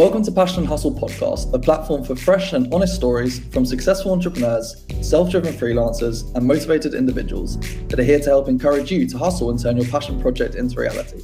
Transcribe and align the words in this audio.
Welcome 0.00 0.22
to 0.22 0.32
Passion 0.32 0.60
and 0.60 0.66
Hustle 0.66 0.94
Podcast, 0.94 1.52
a 1.52 1.58
platform 1.58 2.04
for 2.04 2.16
fresh 2.16 2.54
and 2.54 2.72
honest 2.72 2.94
stories 2.94 3.40
from 3.52 3.66
successful 3.66 4.12
entrepreneurs, 4.12 4.86
self 5.02 5.30
driven 5.30 5.52
freelancers, 5.52 6.34
and 6.34 6.46
motivated 6.46 6.94
individuals 6.94 7.58
that 7.88 8.00
are 8.00 8.02
here 8.02 8.18
to 8.18 8.30
help 8.30 8.48
encourage 8.48 8.90
you 8.90 9.06
to 9.06 9.18
hustle 9.18 9.50
and 9.50 9.60
turn 9.60 9.76
your 9.76 9.84
passion 9.90 10.18
project 10.18 10.54
into 10.54 10.80
reality. 10.80 11.20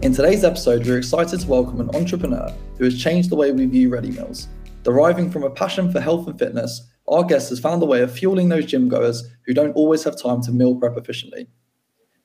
In 0.00 0.14
today's 0.14 0.42
episode, 0.42 0.86
we're 0.86 0.96
excited 0.96 1.38
to 1.38 1.46
welcome 1.46 1.78
an 1.82 1.94
entrepreneur 1.94 2.50
who 2.78 2.84
has 2.84 2.98
changed 2.98 3.28
the 3.28 3.36
way 3.36 3.52
we 3.52 3.66
view 3.66 3.90
ready 3.90 4.10
meals. 4.10 4.48
Deriving 4.82 5.30
from 5.30 5.42
a 5.42 5.50
passion 5.50 5.92
for 5.92 6.00
health 6.00 6.26
and 6.26 6.38
fitness, 6.38 6.80
our 7.08 7.24
guest 7.24 7.50
has 7.50 7.60
found 7.60 7.82
a 7.82 7.86
way 7.86 8.00
of 8.00 8.10
fueling 8.10 8.48
those 8.48 8.64
gym 8.64 8.88
goers 8.88 9.22
who 9.44 9.52
don't 9.52 9.76
always 9.76 10.02
have 10.02 10.16
time 10.16 10.40
to 10.44 10.50
meal 10.50 10.76
prep 10.76 10.96
efficiently. 10.96 11.46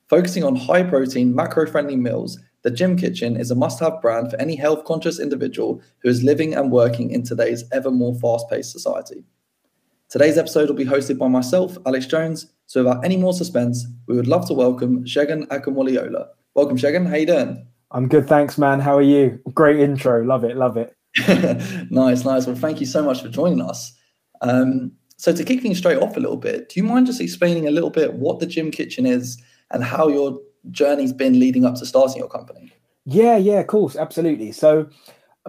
Focusing 0.08 0.46
on 0.46 0.56
high 0.56 0.84
protein, 0.84 1.36
macro 1.36 1.68
friendly 1.68 1.98
meals 1.98 2.40
the 2.64 2.72
Gym 2.72 2.96
Kitchen 2.96 3.36
is 3.36 3.50
a 3.50 3.56
must 3.56 3.80
have 3.80 4.02
brand 4.02 4.30
for 4.30 4.40
any 4.40 4.56
health 4.56 4.86
conscious 4.86 5.20
individual 5.20 5.82
who 6.00 6.10
is 6.10 6.24
living 6.24 6.54
and 6.54 6.72
working 6.72 7.10
in 7.12 7.24
today's 7.24 7.64
ever 7.72 7.90
more 7.90 8.14
fast 8.16 8.50
paced 8.50 8.72
society. 8.72 9.24
Today's 10.10 10.38
episode 10.38 10.70
will 10.70 10.76
be 10.76 10.86
hosted 10.86 11.18
by 11.18 11.28
myself, 11.28 11.78
Alex 11.86 12.06
Jones. 12.06 12.52
So, 12.68 12.84
without 12.84 13.04
any 13.04 13.18
more 13.18 13.34
suspense, 13.34 13.88
we 14.08 14.16
would 14.16 14.28
love 14.28 14.48
to 14.48 14.54
welcome 14.54 15.06
Segun 15.06 15.48
Akinwoliola. 15.48 16.28
Welcome, 16.54 16.78
Segun. 16.78 17.08
How 17.08 17.16
you 17.16 17.26
doing? 17.26 17.66
I'm 17.92 18.08
good, 18.08 18.28
thanks, 18.28 18.58
man. 18.58 18.80
How 18.80 18.98
are 18.98 19.02
you? 19.02 19.40
Great 19.54 19.80
intro. 19.80 20.24
Love 20.24 20.44
it. 20.44 20.56
Love 20.56 20.78
it. 20.78 20.96
nice, 21.92 22.26
nice. 22.26 22.46
Well, 22.46 22.56
thank 22.56 22.80
you 22.80 22.86
so 22.86 23.04
much 23.04 23.22
for 23.22 23.30
joining 23.30 23.62
us. 23.62 23.94
Um, 24.42 24.92
so, 25.18 25.34
to 25.34 25.44
kick 25.44 25.62
things 25.62 25.80
straight 25.80 25.98
off 25.98 26.16
a 26.16 26.20
little 26.20 26.38
bit, 26.38 26.70
do 26.70 26.80
you 26.80 26.84
mind 26.84 27.08
just 27.08 27.22
explaining 27.22 27.68
a 27.68 27.72
little 27.72 27.90
bit 27.90 28.14
what 28.14 28.40
the 28.40 28.46
Gym 28.46 28.70
Kitchen 28.70 29.06
is 29.06 29.42
and 29.72 29.84
how 29.84 30.10
your 30.10 30.40
journey's 30.70 31.14
been 31.14 31.40
leading 31.40 31.66
up 31.66 31.76
to 31.76 31.86
starting 31.86 32.18
your 32.18 32.30
company? 32.30 32.72
Yeah, 33.06 33.38
yeah, 33.38 33.60
of 33.60 33.68
course, 33.68 33.96
absolutely. 33.96 34.52
So, 34.52 34.88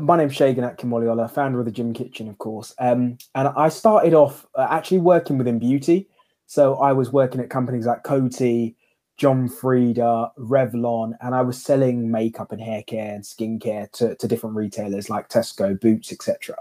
my 0.00 0.16
name's 0.16 0.36
Segun 0.36 0.64
Akinwoliola, 0.64 1.30
founder 1.30 1.60
of 1.60 1.66
the 1.66 1.70
Gym 1.70 1.92
Kitchen, 1.92 2.28
of 2.28 2.38
course. 2.38 2.74
Um, 2.78 3.18
and 3.34 3.48
I 3.48 3.68
started 3.68 4.14
off 4.14 4.46
uh, 4.54 4.66
actually 4.70 4.98
working 4.98 5.36
within 5.36 5.58
beauty. 5.58 6.08
So 6.46 6.76
I 6.76 6.92
was 6.92 7.12
working 7.12 7.40
at 7.40 7.50
companies 7.50 7.86
like 7.86 8.04
Coty, 8.04 8.74
John 9.16 9.48
Frieda, 9.48 10.32
Revlon, 10.38 11.14
and 11.20 11.34
I 11.34 11.42
was 11.42 11.62
selling 11.62 12.10
makeup 12.10 12.52
and 12.52 12.60
hair 12.60 12.82
care 12.82 13.14
and 13.14 13.22
skincare 13.22 13.90
to, 13.92 14.14
to 14.16 14.28
different 14.28 14.56
retailers 14.56 15.10
like 15.10 15.28
Tesco, 15.28 15.78
Boots, 15.78 16.12
etc. 16.12 16.56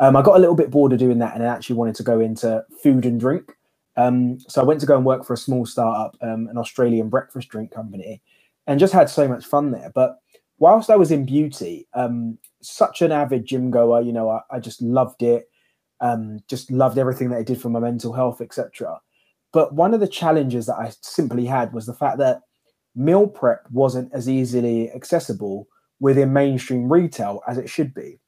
Um, 0.00 0.16
I 0.16 0.22
got 0.22 0.36
a 0.36 0.38
little 0.38 0.54
bit 0.54 0.70
bored 0.70 0.92
of 0.92 0.98
doing 0.98 1.18
that 1.18 1.34
and 1.34 1.42
I 1.42 1.46
actually 1.46 1.76
wanted 1.76 1.96
to 1.96 2.02
go 2.02 2.20
into 2.20 2.64
food 2.82 3.06
and 3.06 3.18
drink. 3.18 3.56
Um, 3.98 4.38
so 4.48 4.62
I 4.62 4.64
went 4.64 4.80
to 4.80 4.86
go 4.86 4.96
and 4.96 5.04
work 5.04 5.24
for 5.24 5.34
a 5.34 5.38
small 5.38 5.66
startup, 5.66 6.16
um, 6.22 6.46
an 6.46 6.56
Australian 6.56 7.08
breakfast 7.08 7.48
drink 7.48 7.72
company, 7.72 8.22
and 8.68 8.78
just 8.78 8.92
had 8.92 9.10
so 9.10 9.26
much 9.26 9.44
fun 9.44 9.72
there. 9.72 9.90
But 9.92 10.18
whilst 10.58 10.88
I 10.88 10.94
was 10.96 11.10
in 11.10 11.26
beauty, 11.26 11.88
um, 11.94 12.38
such 12.62 13.02
an 13.02 13.10
avid 13.10 13.44
gym 13.44 13.72
goer, 13.72 14.00
you 14.00 14.12
know, 14.12 14.30
I, 14.30 14.40
I 14.52 14.60
just 14.60 14.80
loved 14.80 15.22
it. 15.22 15.50
Um, 16.00 16.38
just 16.48 16.70
loved 16.70 16.96
everything 16.96 17.30
that 17.30 17.38
I 17.38 17.42
did 17.42 17.60
for 17.60 17.70
my 17.70 17.80
mental 17.80 18.12
health, 18.12 18.40
etc. 18.40 19.00
But 19.52 19.74
one 19.74 19.92
of 19.92 19.98
the 19.98 20.06
challenges 20.06 20.66
that 20.66 20.76
I 20.76 20.92
simply 21.00 21.44
had 21.44 21.72
was 21.72 21.86
the 21.86 21.94
fact 21.94 22.18
that 22.18 22.42
meal 22.94 23.26
prep 23.26 23.68
wasn't 23.72 24.12
as 24.14 24.28
easily 24.28 24.92
accessible 24.92 25.66
within 25.98 26.32
mainstream 26.32 26.92
retail 26.92 27.42
as 27.48 27.58
it 27.58 27.68
should 27.68 27.92
be. 27.94 28.20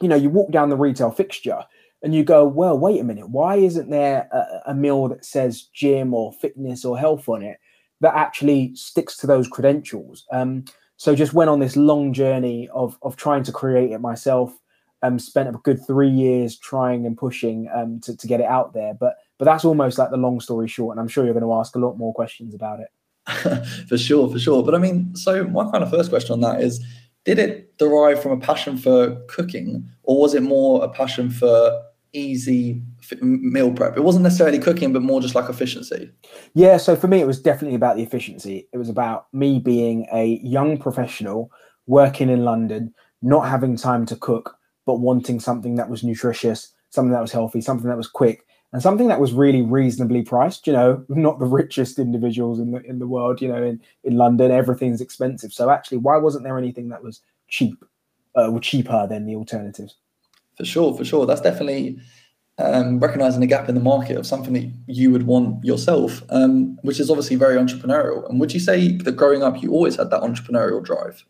You 0.00 0.08
know, 0.08 0.16
you 0.16 0.28
walk 0.28 0.50
down 0.50 0.70
the 0.70 0.76
retail 0.76 1.12
fixture 1.12 1.64
and 2.04 2.14
you 2.14 2.22
go, 2.22 2.46
well, 2.46 2.78
wait 2.78 3.00
a 3.00 3.04
minute, 3.04 3.30
why 3.30 3.56
isn't 3.56 3.88
there 3.88 4.28
a, 4.30 4.70
a 4.72 4.74
meal 4.74 5.08
that 5.08 5.24
says 5.24 5.62
gym 5.72 6.12
or 6.12 6.34
fitness 6.34 6.84
or 6.84 6.98
health 6.98 7.30
on 7.30 7.42
it 7.42 7.58
that 8.02 8.14
actually 8.14 8.76
sticks 8.76 9.16
to 9.16 9.26
those 9.26 9.48
credentials? 9.48 10.26
Um, 10.30 10.66
so 10.98 11.14
just 11.14 11.32
went 11.32 11.48
on 11.48 11.60
this 11.60 11.76
long 11.76 12.12
journey 12.12 12.68
of 12.74 12.98
of 13.02 13.16
trying 13.16 13.42
to 13.44 13.52
create 13.52 13.90
it 13.90 14.00
myself. 14.00 14.54
Um, 15.02 15.18
spent 15.18 15.48
a 15.48 15.52
good 15.52 15.84
three 15.86 16.08
years 16.08 16.58
trying 16.58 17.04
and 17.04 17.16
pushing 17.16 17.68
um, 17.74 18.00
to, 18.00 18.16
to 18.16 18.26
get 18.26 18.40
it 18.40 18.46
out 18.46 18.74
there. 18.74 18.94
But 18.94 19.16
but 19.38 19.46
that's 19.46 19.64
almost 19.64 19.96
like 19.96 20.10
the 20.10 20.18
long 20.18 20.40
story 20.40 20.68
short, 20.68 20.92
and 20.94 21.00
I'm 21.00 21.08
sure 21.08 21.24
you're 21.24 21.34
going 21.34 21.42
to 21.42 21.54
ask 21.54 21.74
a 21.74 21.78
lot 21.78 21.96
more 21.96 22.12
questions 22.12 22.54
about 22.54 22.80
it. 22.80 22.88
for 23.88 23.96
sure, 23.96 24.30
for 24.30 24.38
sure. 24.38 24.62
But 24.62 24.74
I 24.74 24.78
mean, 24.78 25.16
so 25.16 25.44
my 25.44 25.70
kind 25.70 25.82
of 25.82 25.90
first 25.90 26.10
question 26.10 26.34
on 26.34 26.40
that 26.42 26.60
is 26.60 26.84
did 27.24 27.38
it 27.38 27.78
derive 27.78 28.22
from 28.22 28.32
a 28.32 28.38
passion 28.38 28.76
for 28.76 29.16
cooking 29.28 29.88
or 30.02 30.20
was 30.20 30.34
it 30.34 30.42
more 30.42 30.84
a 30.84 30.88
passion 30.90 31.30
for 31.30 31.82
easy 32.14 32.80
meal 33.20 33.72
prep. 33.72 33.96
It 33.96 34.04
wasn't 34.04 34.22
necessarily 34.22 34.58
cooking, 34.58 34.92
but 34.92 35.02
more 35.02 35.20
just 35.20 35.34
like 35.34 35.50
efficiency. 35.50 36.10
Yeah. 36.54 36.78
So 36.78 36.96
for 36.96 37.08
me, 37.08 37.20
it 37.20 37.26
was 37.26 37.40
definitely 37.40 37.74
about 37.74 37.96
the 37.96 38.02
efficiency. 38.02 38.68
It 38.72 38.78
was 38.78 38.88
about 38.88 39.26
me 39.34 39.58
being 39.58 40.06
a 40.12 40.40
young 40.42 40.78
professional 40.78 41.50
working 41.86 42.30
in 42.30 42.44
London, 42.44 42.94
not 43.20 43.48
having 43.48 43.76
time 43.76 44.06
to 44.06 44.16
cook, 44.16 44.56
but 44.86 45.00
wanting 45.00 45.40
something 45.40 45.74
that 45.74 45.90
was 45.90 46.02
nutritious, 46.02 46.72
something 46.90 47.12
that 47.12 47.20
was 47.20 47.32
healthy, 47.32 47.60
something 47.60 47.88
that 47.88 47.96
was 47.96 48.08
quick, 48.08 48.46
and 48.72 48.82
something 48.82 49.08
that 49.08 49.20
was 49.20 49.32
really 49.32 49.62
reasonably 49.62 50.22
priced. 50.22 50.66
You 50.66 50.72
know, 50.72 51.04
not 51.08 51.38
the 51.38 51.46
richest 51.46 51.98
individuals 51.98 52.58
in 52.58 52.70
the 52.70 52.80
in 52.82 53.00
the 53.00 53.08
world. 53.08 53.42
You 53.42 53.48
know, 53.48 53.62
in 53.62 53.80
in 54.04 54.16
London, 54.16 54.50
everything's 54.50 55.00
expensive. 55.00 55.52
So 55.52 55.68
actually, 55.68 55.98
why 55.98 56.16
wasn't 56.16 56.44
there 56.44 56.58
anything 56.58 56.88
that 56.90 57.02
was 57.02 57.20
cheap, 57.48 57.84
uh, 58.36 58.50
or 58.50 58.60
cheaper 58.60 59.06
than 59.06 59.26
the 59.26 59.34
alternatives? 59.34 59.96
For 60.56 60.64
sure, 60.64 60.96
for 60.96 61.04
sure. 61.04 61.26
That's 61.26 61.40
definitely 61.40 61.98
um, 62.58 63.00
recognizing 63.00 63.42
a 63.42 63.46
gap 63.46 63.68
in 63.68 63.74
the 63.74 63.80
market 63.80 64.16
of 64.16 64.26
something 64.26 64.52
that 64.52 64.70
you 64.86 65.10
would 65.10 65.24
want 65.24 65.64
yourself, 65.64 66.22
um, 66.30 66.78
which 66.82 67.00
is 67.00 67.10
obviously 67.10 67.36
very 67.36 67.56
entrepreneurial. 67.56 68.28
And 68.28 68.38
would 68.38 68.54
you 68.54 68.60
say 68.60 68.96
that 68.98 69.16
growing 69.16 69.42
up, 69.42 69.62
you 69.62 69.72
always 69.72 69.96
had 69.96 70.10
that 70.10 70.22
entrepreneurial 70.22 70.84
drive? 70.84 71.24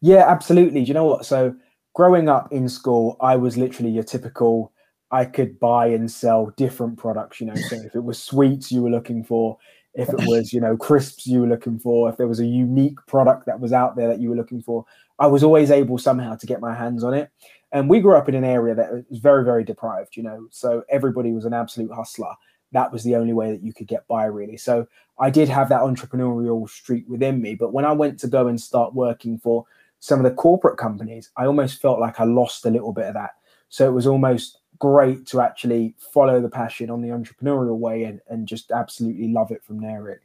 Yeah, 0.00 0.24
absolutely. 0.28 0.82
Do 0.82 0.88
you 0.88 0.94
know 0.94 1.04
what? 1.04 1.26
So, 1.26 1.54
growing 1.94 2.28
up 2.28 2.52
in 2.52 2.68
school, 2.68 3.16
I 3.20 3.36
was 3.36 3.56
literally 3.56 3.90
your 3.90 4.04
typical. 4.04 4.72
I 5.10 5.26
could 5.26 5.60
buy 5.60 5.86
and 5.88 6.10
sell 6.10 6.52
different 6.56 6.98
products. 6.98 7.40
You 7.40 7.46
know, 7.46 7.54
so 7.54 7.76
if 7.76 7.94
it 7.94 8.02
was 8.02 8.20
sweets 8.20 8.72
you 8.72 8.82
were 8.82 8.90
looking 8.90 9.22
for, 9.22 9.58
if 9.94 10.08
it 10.08 10.26
was 10.26 10.52
you 10.52 10.60
know 10.60 10.76
crisps 10.76 11.26
you 11.26 11.40
were 11.40 11.46
looking 11.46 11.78
for, 11.78 12.08
if 12.08 12.16
there 12.16 12.26
was 12.26 12.40
a 12.40 12.46
unique 12.46 12.98
product 13.06 13.46
that 13.46 13.60
was 13.60 13.72
out 13.72 13.96
there 13.96 14.08
that 14.08 14.20
you 14.20 14.30
were 14.30 14.36
looking 14.36 14.62
for, 14.62 14.84
I 15.18 15.26
was 15.26 15.44
always 15.44 15.70
able 15.70 15.98
somehow 15.98 16.34
to 16.36 16.46
get 16.46 16.60
my 16.60 16.74
hands 16.74 17.04
on 17.04 17.14
it. 17.14 17.30
And 17.74 17.90
we 17.90 18.00
grew 18.00 18.16
up 18.16 18.28
in 18.28 18.36
an 18.36 18.44
area 18.44 18.74
that 18.76 19.04
was 19.10 19.18
very, 19.18 19.44
very 19.44 19.64
deprived, 19.64 20.16
you 20.16 20.22
know, 20.22 20.46
so 20.50 20.84
everybody 20.88 21.32
was 21.32 21.44
an 21.44 21.52
absolute 21.52 21.92
hustler. 21.92 22.32
That 22.70 22.92
was 22.92 23.02
the 23.02 23.16
only 23.16 23.32
way 23.32 23.50
that 23.50 23.64
you 23.64 23.74
could 23.74 23.88
get 23.88 24.06
by, 24.06 24.26
really. 24.26 24.56
So 24.56 24.86
I 25.18 25.28
did 25.28 25.48
have 25.48 25.68
that 25.68 25.80
entrepreneurial 25.80 26.68
streak 26.70 27.04
within 27.08 27.42
me. 27.42 27.56
But 27.56 27.72
when 27.72 27.84
I 27.84 27.92
went 27.92 28.20
to 28.20 28.28
go 28.28 28.46
and 28.46 28.60
start 28.60 28.94
working 28.94 29.38
for 29.38 29.64
some 29.98 30.20
of 30.20 30.24
the 30.24 30.36
corporate 30.36 30.78
companies, 30.78 31.30
I 31.36 31.46
almost 31.46 31.82
felt 31.82 31.98
like 31.98 32.20
I 32.20 32.24
lost 32.24 32.64
a 32.64 32.70
little 32.70 32.92
bit 32.92 33.06
of 33.06 33.14
that. 33.14 33.32
So 33.70 33.88
it 33.88 33.92
was 33.92 34.06
almost 34.06 34.60
great 34.78 35.26
to 35.26 35.40
actually 35.40 35.96
follow 35.98 36.40
the 36.40 36.48
passion 36.48 36.90
on 36.90 37.02
the 37.02 37.08
entrepreneurial 37.08 37.78
way 37.78 38.04
and, 38.04 38.20
and 38.28 38.46
just 38.46 38.70
absolutely 38.70 39.32
love 39.32 39.50
it 39.50 39.64
from 39.64 39.80
there, 39.80 40.00
really. 40.00 40.18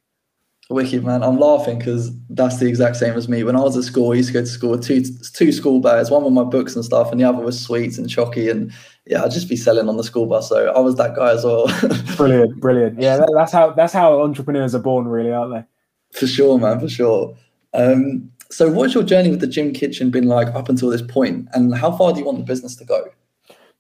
Wicked 0.70 1.04
man, 1.04 1.24
I'm 1.24 1.40
laughing 1.40 1.80
because 1.80 2.12
that's 2.40 2.58
the 2.58 2.68
exact 2.68 2.96
same 2.96 3.16
as 3.16 3.28
me. 3.28 3.44
When 3.44 3.56
I 3.56 3.60
was 3.60 3.76
at 3.76 3.84
school, 3.84 4.12
I 4.12 4.16
used 4.16 4.30
to 4.30 4.34
go 4.34 4.42
to 4.42 4.46
school 4.46 4.72
with 4.72 4.84
two 4.84 5.04
two 5.34 5.52
school 5.52 5.82
bags, 5.82 6.10
one 6.10 6.24
with 6.24 6.34
my 6.34 6.44
books 6.44 6.76
and 6.76 6.86
stuff, 6.86 7.12
and 7.12 7.20
the 7.20 7.26
other 7.26 7.44
was 7.44 7.60
sweets 7.60 7.98
and 7.98 8.08
chocky, 8.08 8.50
and 8.50 8.72
yeah, 9.06 9.24
I'd 9.24 9.32
just 9.32 9.50
be 9.50 9.58
selling 9.58 9.90
on 9.90 9.98
the 9.98 10.04
school 10.04 10.26
bus. 10.26 10.48
So 10.48 10.72
I 10.72 10.80
was 10.80 10.96
that 10.96 11.16
guy 11.16 11.32
as 11.32 11.44
well. 11.44 11.68
brilliant, 12.18 12.60
brilliant. 12.62 13.00
Yeah, 13.00 13.18
that, 13.18 13.32
that's 13.36 13.52
how 13.52 13.72
that's 13.72 13.94
how 13.94 14.22
entrepreneurs 14.22 14.74
are 14.74 14.80
born, 14.80 15.08
really, 15.08 15.32
aren't 15.32 15.54
they? 15.54 16.18
For 16.18 16.28
sure, 16.28 16.58
man, 16.58 16.80
for 16.80 16.90
sure. 16.90 17.36
Um, 17.74 18.32
so, 18.50 18.72
what's 18.72 18.94
your 18.94 19.04
journey 19.04 19.30
with 19.30 19.42
the 19.42 19.48
gym 19.48 19.74
kitchen 19.74 20.10
been 20.10 20.28
like 20.28 20.48
up 20.56 20.70
until 20.70 20.90
this 20.90 21.02
point, 21.02 21.50
and 21.54 21.76
how 21.76 21.92
far 21.92 22.14
do 22.14 22.20
you 22.20 22.26
want 22.26 22.38
the 22.38 22.46
business 22.46 22.76
to 22.78 22.86
go? 22.86 23.10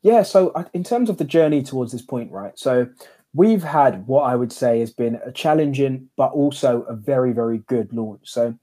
Yeah, 0.01 0.23
so 0.23 0.53
in 0.73 0.83
terms 0.83 1.09
of 1.09 1.17
the 1.17 1.25
journey 1.25 1.63
towards 1.63 1.91
this 1.91 2.01
point, 2.01 2.31
right? 2.31 2.57
So 2.57 2.87
we've 3.33 3.63
had 3.63 4.07
what 4.07 4.23
I 4.23 4.35
would 4.35 4.51
say 4.51 4.79
has 4.79 4.91
been 4.91 5.19
a 5.25 5.31
challenging, 5.31 6.09
but 6.15 6.31
also 6.31 6.81
a 6.83 6.95
very, 6.95 7.31
very 7.31 7.59
good 7.59 7.93
launch. 7.93 8.21
So 8.23 8.55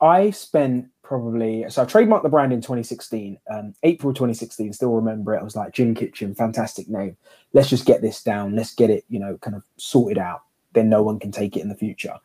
I 0.00 0.30
spent 0.30 0.88
probably, 1.02 1.64
so 1.68 1.82
I 1.82 1.84
trademarked 1.84 2.22
the 2.22 2.28
brand 2.28 2.52
in 2.52 2.60
2016, 2.60 3.38
um, 3.52 3.74
April 3.82 4.12
2016, 4.12 4.72
still 4.72 4.92
remember 4.92 5.34
it. 5.34 5.40
I 5.40 5.44
was 5.44 5.54
like, 5.54 5.72
Gym 5.72 5.94
Kitchen, 5.94 6.34
fantastic 6.34 6.88
name. 6.88 7.16
Let's 7.52 7.68
just 7.68 7.86
get 7.86 8.02
this 8.02 8.22
down. 8.22 8.56
Let's 8.56 8.74
get 8.74 8.90
it, 8.90 9.04
you 9.08 9.20
know, 9.20 9.38
kind 9.38 9.54
of 9.54 9.62
sorted 9.76 10.18
out. 10.18 10.42
Then 10.72 10.88
no 10.88 11.02
one 11.02 11.20
can 11.20 11.30
take 11.30 11.56
it 11.56 11.60
in 11.60 11.68
the 11.68 11.76
future. 11.76 12.18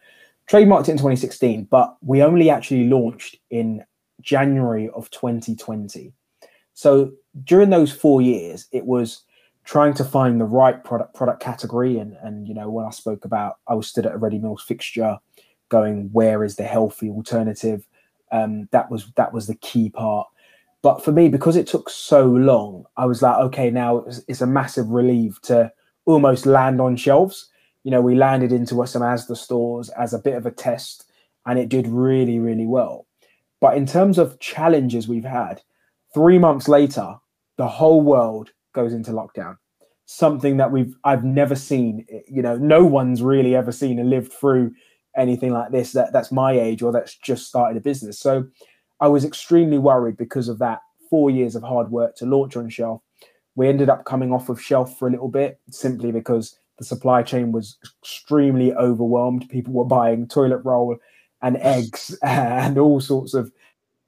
Trademarked 0.49 0.87
it 0.87 0.91
in 0.91 0.97
2016, 0.97 1.65
but 1.65 1.95
we 2.01 2.23
only 2.23 2.49
actually 2.49 2.87
launched 2.87 3.37
in 3.51 3.83
January 4.21 4.89
of 4.89 5.11
2020. 5.11 6.13
So 6.73 7.11
during 7.43 7.69
those 7.69 7.91
four 7.91 8.21
years, 8.21 8.67
it 8.71 8.85
was 8.85 9.23
trying 9.69 9.93
to 9.93 10.03
find 10.03 10.41
the 10.41 10.45
right 10.45 10.83
product 10.83 11.13
product 11.13 11.39
category. 11.41 11.99
And 11.99 12.17
and 12.23 12.47
you 12.47 12.55
know 12.55 12.69
when 12.71 12.85
I 12.85 12.89
spoke 12.89 13.23
about 13.23 13.57
I 13.67 13.75
was 13.75 13.87
stood 13.87 14.07
at 14.07 14.13
a 14.13 14.17
ready 14.17 14.39
meals 14.39 14.63
fixture 14.63 15.19
going 15.69 16.09
where 16.11 16.43
is 16.43 16.55
the 16.55 16.63
healthy 16.63 17.09
alternative? 17.09 17.87
Um, 18.31 18.67
that 18.71 18.89
was 18.89 19.11
that 19.15 19.31
was 19.31 19.45
the 19.45 19.55
key 19.55 19.89
part. 19.89 20.27
But 20.81 21.05
for 21.05 21.11
me 21.11 21.29
because 21.29 21.55
it 21.55 21.67
took 21.67 21.89
so 21.89 22.25
long 22.25 22.85
I 22.97 23.05
was 23.05 23.21
like 23.21 23.37
okay 23.47 23.69
now 23.69 23.97
it's, 23.99 24.21
it's 24.27 24.41
a 24.41 24.47
massive 24.47 24.87
relief 24.89 25.39
to 25.43 25.71
almost 26.05 26.47
land 26.47 26.81
on 26.81 26.95
shelves. 26.95 27.47
You 27.83 27.91
know 27.91 28.01
we 28.01 28.15
landed 28.15 28.51
into 28.51 28.83
some 28.87 29.03
Asda 29.03 29.37
stores 29.37 29.89
as 29.89 30.13
a 30.13 30.19
bit 30.19 30.35
of 30.35 30.47
a 30.47 30.51
test 30.51 31.05
and 31.45 31.59
it 31.59 31.69
did 31.69 31.87
really 31.87 32.39
really 32.39 32.65
well. 32.65 33.05
But 33.61 33.77
in 33.77 33.85
terms 33.85 34.17
of 34.17 34.39
challenges 34.39 35.07
we've 35.07 35.23
had 35.25 35.61
Three 36.11 36.39
months 36.39 36.67
later, 36.67 37.17
the 37.57 37.67
whole 37.67 38.01
world 38.01 38.49
goes 38.79 38.93
into 38.93 39.11
lockdown. 39.11 39.57
Something 40.05 40.57
that 40.57 40.71
we've 40.71 40.95
I've 41.03 41.23
never 41.23 41.55
seen. 41.55 42.05
You 42.27 42.41
know, 42.41 42.57
no 42.57 42.85
one's 42.85 43.21
really 43.21 43.55
ever 43.55 43.71
seen 43.71 43.99
and 43.99 44.09
lived 44.09 44.31
through 44.33 44.71
anything 45.15 45.51
like 45.51 45.71
this. 45.71 45.91
That 45.91 46.13
that's 46.13 46.31
my 46.31 46.53
age 46.53 46.81
or 46.81 46.91
that's 46.91 47.15
just 47.15 47.47
started 47.47 47.77
a 47.77 47.81
business. 47.81 48.19
So 48.19 48.45
I 48.99 49.07
was 49.07 49.25
extremely 49.25 49.77
worried 49.77 50.17
because 50.17 50.49
of 50.49 50.59
that 50.59 50.79
four 51.09 51.29
years 51.29 51.55
of 51.55 51.63
hard 51.63 51.91
work 51.91 52.15
to 52.17 52.25
launch 52.25 52.55
on 52.55 52.69
shelf. 52.69 53.01
We 53.55 53.67
ended 53.67 53.89
up 53.89 54.05
coming 54.05 54.31
off 54.31 54.49
of 54.49 54.61
shelf 54.61 54.97
for 54.97 55.07
a 55.07 55.11
little 55.11 55.27
bit 55.27 55.59
simply 55.69 56.11
because 56.11 56.57
the 56.77 56.85
supply 56.85 57.23
chain 57.23 57.51
was 57.51 57.77
extremely 58.01 58.73
overwhelmed. 58.73 59.49
People 59.49 59.73
were 59.73 59.85
buying 59.85 60.27
toilet 60.27 60.61
roll 60.63 60.95
and 61.41 61.57
eggs 61.57 62.17
and 62.23 62.77
all 62.77 62.99
sorts 63.01 63.33
of 63.33 63.51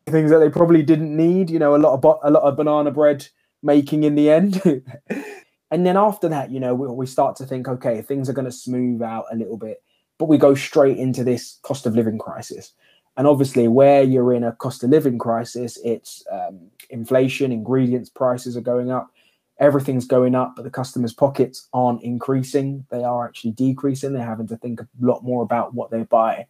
things 0.07 0.31
that 0.31 0.39
they 0.39 0.49
probably 0.49 0.83
didn't 0.83 1.15
need. 1.15 1.49
You 1.49 1.59
know, 1.59 1.75
a 1.75 1.77
lot 1.77 1.93
of 1.93 2.19
a 2.23 2.31
lot 2.31 2.43
of 2.43 2.57
banana 2.57 2.91
bread 2.91 3.27
making 3.63 4.03
in 4.03 4.15
the 4.15 4.29
end. 4.29 4.61
and 5.71 5.85
then 5.85 5.97
after 5.97 6.29
that, 6.29 6.51
you 6.51 6.59
know, 6.59 6.73
we, 6.73 6.87
we 6.87 7.05
start 7.05 7.35
to 7.37 7.45
think, 7.45 7.67
okay, 7.67 8.01
things 8.01 8.29
are 8.29 8.33
going 8.33 8.45
to 8.45 8.51
smooth 8.51 9.01
out 9.01 9.25
a 9.31 9.35
little 9.35 9.57
bit, 9.57 9.83
but 10.17 10.25
we 10.25 10.37
go 10.37 10.55
straight 10.55 10.97
into 10.97 11.23
this 11.23 11.59
cost 11.63 11.85
of 11.85 11.95
living 11.95 12.17
crisis. 12.17 12.73
And 13.17 13.27
obviously, 13.27 13.67
where 13.67 14.03
you're 14.03 14.33
in 14.33 14.43
a 14.43 14.53
cost 14.53 14.83
of 14.83 14.89
living 14.89 15.17
crisis, 15.17 15.77
it's 15.83 16.23
um, 16.31 16.59
inflation, 16.89 17.51
ingredients 17.51 18.09
prices 18.09 18.55
are 18.55 18.61
going 18.61 18.89
up, 18.89 19.11
everything's 19.59 20.05
going 20.05 20.33
up, 20.33 20.53
but 20.55 20.63
the 20.63 20.69
customers' 20.69 21.13
pockets 21.13 21.67
aren't 21.73 22.01
increasing. 22.03 22.85
They 22.89 23.03
are 23.03 23.27
actually 23.27 23.51
decreasing. 23.51 24.13
They're 24.13 24.25
having 24.25 24.47
to 24.47 24.57
think 24.57 24.81
a 24.81 24.87
lot 24.99 25.23
more 25.23 25.43
about 25.43 25.73
what 25.73 25.91
they 25.91 26.03
buy. 26.03 26.47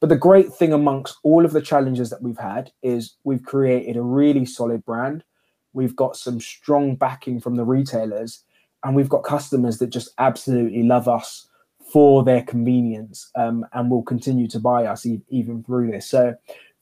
But 0.00 0.08
the 0.08 0.16
great 0.16 0.52
thing 0.52 0.72
amongst 0.72 1.18
all 1.22 1.44
of 1.44 1.52
the 1.52 1.60
challenges 1.60 2.10
that 2.10 2.22
we've 2.22 2.38
had 2.38 2.72
is 2.82 3.14
we've 3.24 3.42
created 3.42 3.96
a 3.96 4.02
really 4.02 4.44
solid 4.44 4.84
brand. 4.84 5.24
We've 5.72 5.96
got 5.96 6.16
some 6.16 6.40
strong 6.40 6.96
backing 6.96 7.40
from 7.40 7.56
the 7.56 7.64
retailers, 7.64 8.44
and 8.84 8.94
we've 8.94 9.08
got 9.08 9.22
customers 9.24 9.78
that 9.78 9.90
just 9.90 10.10
absolutely 10.18 10.82
love 10.82 11.08
us 11.08 11.48
for 11.92 12.22
their 12.22 12.42
convenience 12.42 13.30
um, 13.34 13.66
and 13.72 13.90
will 13.90 14.02
continue 14.02 14.46
to 14.48 14.60
buy 14.60 14.84
us 14.84 15.06
e- 15.06 15.22
even 15.30 15.62
through 15.62 15.90
this. 15.90 16.06
So, 16.06 16.34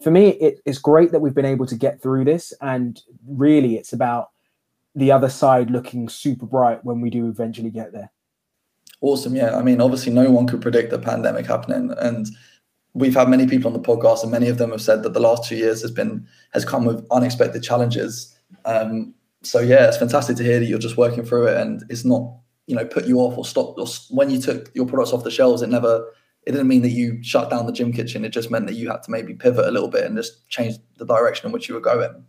for 0.02 0.10
me, 0.10 0.30
it, 0.30 0.60
it's 0.66 0.78
great 0.78 1.12
that 1.12 1.20
we've 1.20 1.34
been 1.34 1.44
able 1.44 1.66
to 1.66 1.76
get 1.76 2.02
through 2.02 2.24
this. 2.24 2.52
And 2.60 3.00
really, 3.26 3.76
it's 3.76 3.92
about 3.92 4.30
the 4.94 5.12
other 5.12 5.28
side 5.28 5.70
looking 5.70 6.08
super 6.08 6.46
bright 6.46 6.84
when 6.84 7.00
we 7.00 7.08
do 7.08 7.28
eventually 7.28 7.70
get 7.70 7.92
there. 7.92 8.10
Awesome. 9.00 9.36
Yeah. 9.36 9.56
I 9.56 9.62
mean, 9.62 9.80
obviously, 9.80 10.12
no 10.12 10.30
one 10.30 10.46
could 10.46 10.60
predict 10.60 10.90
the 10.90 10.98
pandemic 10.98 11.46
happening. 11.46 11.94
And 11.98 12.28
we've 12.94 13.14
had 13.14 13.28
many 13.28 13.46
people 13.46 13.68
on 13.68 13.80
the 13.80 13.86
podcast, 13.86 14.22
and 14.22 14.32
many 14.32 14.48
of 14.48 14.58
them 14.58 14.70
have 14.70 14.82
said 14.82 15.02
that 15.02 15.12
the 15.12 15.20
last 15.20 15.48
two 15.48 15.56
years 15.56 15.82
has 15.82 15.90
been 15.90 16.26
has 16.52 16.64
come 16.64 16.84
with 16.84 17.06
unexpected 17.10 17.62
challenges. 17.62 18.35
Um, 18.64 19.14
so 19.42 19.60
yeah, 19.60 19.86
it's 19.86 19.96
fantastic 19.96 20.36
to 20.36 20.42
hear 20.42 20.58
that 20.58 20.66
you're 20.66 20.78
just 20.78 20.96
working 20.96 21.24
through 21.24 21.46
it, 21.46 21.56
and 21.58 21.84
it's 21.88 22.04
not 22.04 22.36
you 22.66 22.74
know 22.74 22.84
put 22.84 23.06
you 23.06 23.18
off 23.18 23.38
or 23.38 23.44
stop. 23.44 23.78
Or 23.78 23.86
when 24.10 24.30
you 24.30 24.40
took 24.40 24.70
your 24.74 24.86
products 24.86 25.12
off 25.12 25.24
the 25.24 25.30
shelves, 25.30 25.62
it 25.62 25.68
never 25.68 26.12
it 26.46 26.52
didn't 26.52 26.68
mean 26.68 26.82
that 26.82 26.90
you 26.90 27.22
shut 27.22 27.50
down 27.50 27.66
the 27.66 27.72
gym 27.72 27.92
kitchen. 27.92 28.24
It 28.24 28.30
just 28.30 28.50
meant 28.50 28.66
that 28.66 28.74
you 28.74 28.88
had 28.88 29.02
to 29.04 29.10
maybe 29.10 29.34
pivot 29.34 29.66
a 29.66 29.70
little 29.70 29.88
bit 29.88 30.04
and 30.04 30.16
just 30.16 30.48
change 30.48 30.76
the 30.96 31.04
direction 31.04 31.46
in 31.46 31.52
which 31.52 31.68
you 31.68 31.74
were 31.74 31.80
going. 31.80 32.24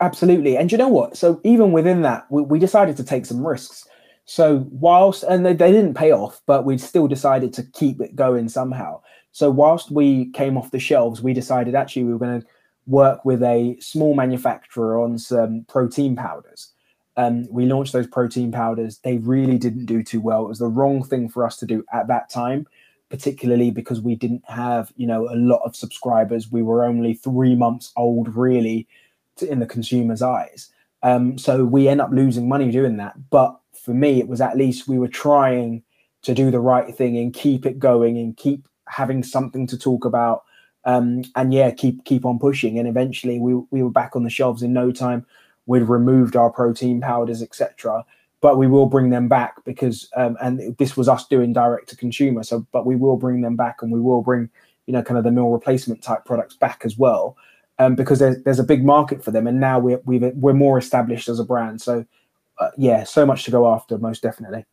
Absolutely, 0.00 0.56
and 0.56 0.70
you 0.70 0.78
know 0.78 0.88
what? 0.88 1.16
So 1.16 1.40
even 1.44 1.72
within 1.72 2.02
that, 2.02 2.26
we, 2.30 2.42
we 2.42 2.58
decided 2.58 2.96
to 2.96 3.04
take 3.04 3.26
some 3.26 3.46
risks. 3.46 3.86
So 4.24 4.66
whilst 4.70 5.24
and 5.24 5.44
they, 5.44 5.54
they 5.54 5.72
didn't 5.72 5.94
pay 5.94 6.12
off, 6.12 6.40
but 6.46 6.64
we 6.64 6.78
still 6.78 7.08
decided 7.08 7.52
to 7.54 7.62
keep 7.62 8.00
it 8.00 8.14
going 8.14 8.48
somehow. 8.48 9.00
So 9.32 9.50
whilst 9.50 9.90
we 9.90 10.30
came 10.32 10.58
off 10.58 10.70
the 10.70 10.78
shelves, 10.78 11.22
we 11.22 11.32
decided 11.32 11.74
actually 11.74 12.04
we 12.04 12.12
were 12.12 12.18
going 12.18 12.40
to 12.42 12.46
work 12.86 13.24
with 13.24 13.42
a 13.42 13.76
small 13.80 14.14
manufacturer 14.14 15.00
on 15.00 15.18
some 15.18 15.64
protein 15.68 16.16
powders. 16.16 16.72
Um, 17.16 17.46
we 17.50 17.66
launched 17.66 17.92
those 17.92 18.06
protein 18.06 18.50
powders. 18.50 18.98
They 18.98 19.18
really 19.18 19.58
didn't 19.58 19.86
do 19.86 20.02
too 20.02 20.20
well. 20.20 20.44
It 20.44 20.48
was 20.48 20.58
the 20.58 20.66
wrong 20.66 21.04
thing 21.04 21.28
for 21.28 21.44
us 21.46 21.56
to 21.58 21.66
do 21.66 21.84
at 21.92 22.08
that 22.08 22.30
time, 22.30 22.66
particularly 23.10 23.70
because 23.70 24.00
we 24.00 24.14
didn't 24.14 24.42
have, 24.48 24.92
you 24.96 25.06
know, 25.06 25.28
a 25.28 25.36
lot 25.36 25.60
of 25.64 25.76
subscribers. 25.76 26.50
We 26.50 26.62
were 26.62 26.84
only 26.84 27.14
three 27.14 27.54
months 27.54 27.92
old, 27.96 28.34
really, 28.34 28.88
to, 29.36 29.50
in 29.50 29.58
the 29.58 29.66
consumer's 29.66 30.22
eyes. 30.22 30.70
Um, 31.02 31.36
so 31.36 31.64
we 31.64 31.88
end 31.88 32.00
up 32.00 32.10
losing 32.12 32.48
money 32.48 32.70
doing 32.70 32.96
that. 32.96 33.14
But 33.30 33.58
for 33.74 33.92
me, 33.92 34.18
it 34.18 34.28
was 34.28 34.40
at 34.40 34.56
least 34.56 34.88
we 34.88 34.98
were 34.98 35.08
trying 35.08 35.82
to 36.22 36.34
do 36.34 36.50
the 36.50 36.60
right 36.60 36.94
thing 36.94 37.18
and 37.18 37.34
keep 37.34 37.66
it 37.66 37.78
going 37.78 38.16
and 38.16 38.36
keep 38.36 38.68
having 38.88 39.22
something 39.22 39.66
to 39.66 39.78
talk 39.78 40.04
about. 40.04 40.44
Um, 40.84 41.22
and 41.36 41.52
yeah, 41.52 41.70
keep 41.70 42.04
keep 42.04 42.24
on 42.24 42.38
pushing. 42.38 42.78
And 42.78 42.88
eventually, 42.88 43.38
we 43.38 43.54
we 43.70 43.82
were 43.82 43.90
back 43.90 44.16
on 44.16 44.24
the 44.24 44.30
shelves 44.30 44.62
in 44.62 44.72
no 44.72 44.90
time. 44.90 45.24
We'd 45.66 45.82
removed 45.82 46.36
our 46.36 46.50
protein 46.50 47.00
powders, 47.00 47.42
etc. 47.42 48.04
But 48.40 48.58
we 48.58 48.66
will 48.66 48.86
bring 48.86 49.10
them 49.10 49.28
back 49.28 49.64
because, 49.64 50.10
um, 50.16 50.36
and 50.42 50.76
this 50.76 50.96
was 50.96 51.08
us 51.08 51.28
doing 51.28 51.52
direct 51.52 51.88
to 51.90 51.96
consumer. 51.96 52.42
So, 52.42 52.66
but 52.72 52.84
we 52.84 52.96
will 52.96 53.16
bring 53.16 53.42
them 53.42 53.54
back, 53.54 53.82
and 53.82 53.92
we 53.92 54.00
will 54.00 54.22
bring, 54.22 54.50
you 54.86 54.92
know, 54.92 55.02
kind 55.02 55.16
of 55.16 55.22
the 55.22 55.30
meal 55.30 55.50
replacement 55.50 56.02
type 56.02 56.24
products 56.24 56.56
back 56.56 56.82
as 56.84 56.98
well, 56.98 57.36
um, 57.78 57.94
because 57.94 58.18
there's 58.18 58.42
there's 58.42 58.58
a 58.58 58.64
big 58.64 58.84
market 58.84 59.22
for 59.22 59.30
them, 59.30 59.46
and 59.46 59.60
now 59.60 59.78
we're 59.78 60.00
we 60.04 60.18
we're 60.18 60.52
more 60.52 60.78
established 60.78 61.28
as 61.28 61.38
a 61.38 61.44
brand. 61.44 61.80
So, 61.80 62.04
uh, 62.58 62.70
yeah, 62.76 63.04
so 63.04 63.24
much 63.24 63.44
to 63.44 63.52
go 63.52 63.72
after, 63.72 63.96
most 63.98 64.22
definitely. 64.22 64.64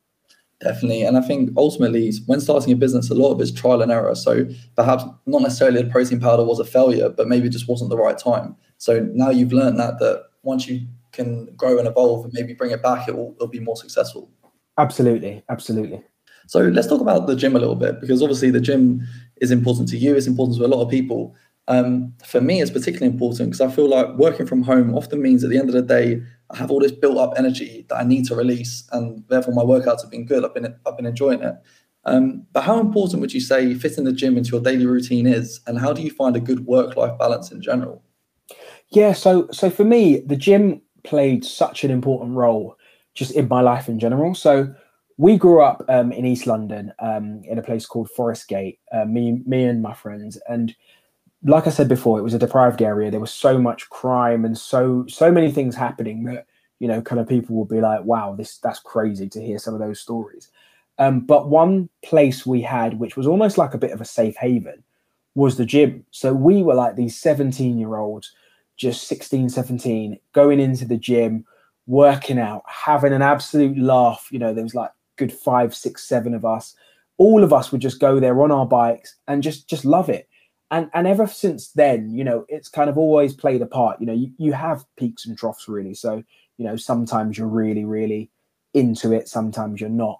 Definitely. 0.61 1.03
And 1.03 1.17
I 1.17 1.21
think 1.21 1.51
ultimately, 1.55 2.11
when 2.25 2.41
starting 2.41 2.73
a 2.73 2.75
business, 2.75 3.09
a 3.09 3.15
lot 3.15 3.31
of 3.31 3.39
it's 3.39 3.51
trial 3.51 3.81
and 3.81 3.91
error. 3.91 4.13
So 4.13 4.45
perhaps 4.75 5.05
not 5.25 5.41
necessarily 5.41 5.81
the 5.81 5.89
protein 5.89 6.19
powder 6.19 6.43
was 6.43 6.59
a 6.59 6.65
failure, 6.65 7.09
but 7.09 7.29
maybe 7.29 7.47
it 7.47 7.51
just 7.51 7.69
wasn't 7.69 7.89
the 7.89 7.97
right 7.97 8.17
time. 8.17 8.55
So 8.77 9.07
now 9.13 9.29
you've 9.29 9.53
learned 9.53 9.79
that, 9.79 9.99
that 9.99 10.25
once 10.43 10.67
you 10.67 10.85
can 11.13 11.53
grow 11.55 11.77
and 11.79 11.87
evolve 11.87 12.25
and 12.25 12.33
maybe 12.33 12.53
bring 12.53 12.71
it 12.71 12.83
back, 12.83 13.07
it 13.07 13.15
will, 13.15 13.33
it'll 13.35 13.47
be 13.47 13.61
more 13.61 13.77
successful. 13.77 14.29
Absolutely. 14.77 15.43
Absolutely. 15.49 16.03
So 16.47 16.61
let's 16.61 16.87
talk 16.87 16.99
about 16.99 17.27
the 17.27 17.35
gym 17.35 17.55
a 17.55 17.59
little 17.59 17.75
bit 17.75 18.01
because 18.01 18.21
obviously 18.21 18.49
the 18.49 18.59
gym 18.59 19.07
is 19.37 19.51
important 19.51 19.87
to 19.89 19.97
you, 19.97 20.15
it's 20.15 20.27
important 20.27 20.57
to 20.57 20.65
a 20.65 20.67
lot 20.67 20.81
of 20.81 20.89
people. 20.89 21.35
Um, 21.69 22.15
for 22.25 22.41
me, 22.41 22.61
it's 22.61 22.71
particularly 22.71 23.13
important 23.13 23.51
because 23.51 23.61
I 23.61 23.73
feel 23.73 23.87
like 23.87 24.07
working 24.17 24.47
from 24.47 24.63
home 24.63 24.95
often 24.95 25.21
means 25.21 25.43
at 25.43 25.51
the 25.51 25.57
end 25.59 25.69
of 25.69 25.75
the 25.75 25.83
day, 25.83 26.21
I 26.49 26.57
have 26.57 26.71
all 26.71 26.79
this 26.79 26.91
built 26.91 27.19
up 27.19 27.35
energy 27.37 27.85
that 27.89 27.95
I 27.95 28.03
need 28.03 28.25
to 28.25 28.35
release, 28.35 28.89
and 28.91 29.23
therefore 29.29 29.53
my 29.53 29.61
workouts 29.61 30.01
have 30.01 30.09
been 30.09 30.25
good. 30.25 30.43
I've 30.43 30.53
been 30.53 30.75
I've 30.85 30.97
been 30.97 31.05
enjoying 31.05 31.43
it. 31.43 31.55
Um, 32.05 32.47
but 32.53 32.63
how 32.63 32.79
important 32.79 33.21
would 33.21 33.33
you 33.33 33.39
say 33.39 33.75
fitting 33.75 34.03
the 34.03 34.11
gym 34.11 34.35
into 34.35 34.51
your 34.51 34.61
daily 34.61 34.87
routine 34.87 35.27
is, 35.27 35.61
and 35.67 35.79
how 35.79 35.93
do 35.93 36.01
you 36.01 36.09
find 36.09 36.35
a 36.35 36.39
good 36.39 36.65
work 36.65 36.97
life 36.97 37.17
balance 37.19 37.51
in 37.51 37.61
general? 37.61 38.03
Yeah, 38.89 39.13
so 39.13 39.47
so 39.51 39.69
for 39.69 39.83
me, 39.83 40.21
the 40.21 40.35
gym 40.35 40.81
played 41.03 41.45
such 41.45 41.83
an 41.83 41.91
important 41.91 42.35
role 42.35 42.77
just 43.13 43.31
in 43.31 43.47
my 43.47 43.61
life 43.61 43.87
in 43.87 43.99
general. 43.99 44.33
So 44.33 44.73
we 45.17 45.37
grew 45.37 45.61
up 45.61 45.83
um, 45.87 46.11
in 46.11 46.25
East 46.25 46.47
London 46.47 46.93
um, 46.97 47.41
in 47.43 47.59
a 47.59 47.61
place 47.61 47.85
called 47.85 48.09
Forest 48.09 48.47
Gate. 48.47 48.79
Uh, 48.91 49.05
me 49.05 49.43
me 49.45 49.65
and 49.65 49.83
my 49.83 49.93
friends 49.93 50.39
and 50.47 50.75
like 51.43 51.67
I 51.67 51.69
said 51.69 51.87
before, 51.87 52.19
it 52.19 52.23
was 52.23 52.33
a 52.33 52.39
deprived 52.39 52.81
area. 52.81 53.11
There 53.11 53.19
was 53.19 53.33
so 53.33 53.57
much 53.57 53.89
crime 53.89 54.45
and 54.45 54.57
so 54.57 55.05
so 55.07 55.31
many 55.31 55.51
things 55.51 55.75
happening 55.75 56.23
that 56.25 56.45
you 56.79 56.87
know, 56.87 57.01
kind 57.01 57.19
of 57.19 57.27
people 57.27 57.55
will 57.55 57.65
be 57.65 57.81
like, 57.81 58.03
"Wow, 58.05 58.35
this 58.35 58.57
that's 58.57 58.79
crazy 58.79 59.29
to 59.29 59.41
hear 59.41 59.59
some 59.59 59.73
of 59.73 59.79
those 59.79 59.99
stories." 59.99 60.49
Um, 60.97 61.21
but 61.21 61.49
one 61.49 61.89
place 62.03 62.45
we 62.45 62.61
had, 62.61 62.99
which 62.99 63.15
was 63.15 63.27
almost 63.27 63.57
like 63.57 63.73
a 63.73 63.77
bit 63.77 63.91
of 63.91 64.01
a 64.01 64.05
safe 64.05 64.35
haven, 64.37 64.83
was 65.35 65.57
the 65.57 65.65
gym. 65.65 66.05
So 66.11 66.33
we 66.33 66.63
were 66.63 66.73
like 66.75 66.95
these 66.95 67.17
17 67.17 67.77
year 67.77 67.97
olds, 67.97 68.33
just 68.77 69.07
16, 69.07 69.49
17, 69.49 70.19
going 70.33 70.59
into 70.59 70.85
the 70.85 70.97
gym, 70.97 71.45
working 71.87 72.39
out, 72.39 72.63
having 72.65 73.13
an 73.13 73.21
absolute 73.21 73.77
laugh. 73.77 74.27
You 74.31 74.39
know, 74.39 74.53
there 74.53 74.63
was 74.63 74.75
like 74.75 74.91
good 75.17 75.33
five, 75.33 75.75
six, 75.75 76.03
seven 76.03 76.33
of 76.33 76.45
us. 76.45 76.75
All 77.17 77.43
of 77.43 77.51
us 77.51 77.71
would 77.71 77.81
just 77.81 77.99
go 77.99 78.19
there 78.21 78.41
on 78.41 78.51
our 78.51 78.65
bikes 78.65 79.15
and 79.27 79.43
just 79.43 79.69
just 79.69 79.83
love 79.83 80.09
it 80.09 80.28
and 80.71 80.89
and 80.93 81.07
ever 81.07 81.27
since 81.27 81.71
then 81.71 82.11
you 82.11 82.23
know 82.23 82.45
it's 82.49 82.69
kind 82.69 82.89
of 82.89 82.97
always 82.97 83.33
played 83.33 83.61
a 83.61 83.65
part 83.65 83.99
you 83.99 84.05
know 84.05 84.13
you, 84.13 84.31
you 84.37 84.53
have 84.53 84.85
peaks 84.97 85.25
and 85.25 85.37
troughs 85.37 85.67
really. 85.67 85.93
So 85.93 86.23
you 86.57 86.65
know 86.65 86.75
sometimes 86.75 87.37
you're 87.37 87.47
really 87.47 87.85
really 87.85 88.29
into 88.73 89.13
it 89.13 89.27
sometimes 89.27 89.81
you're 89.81 89.89
not. 89.89 90.19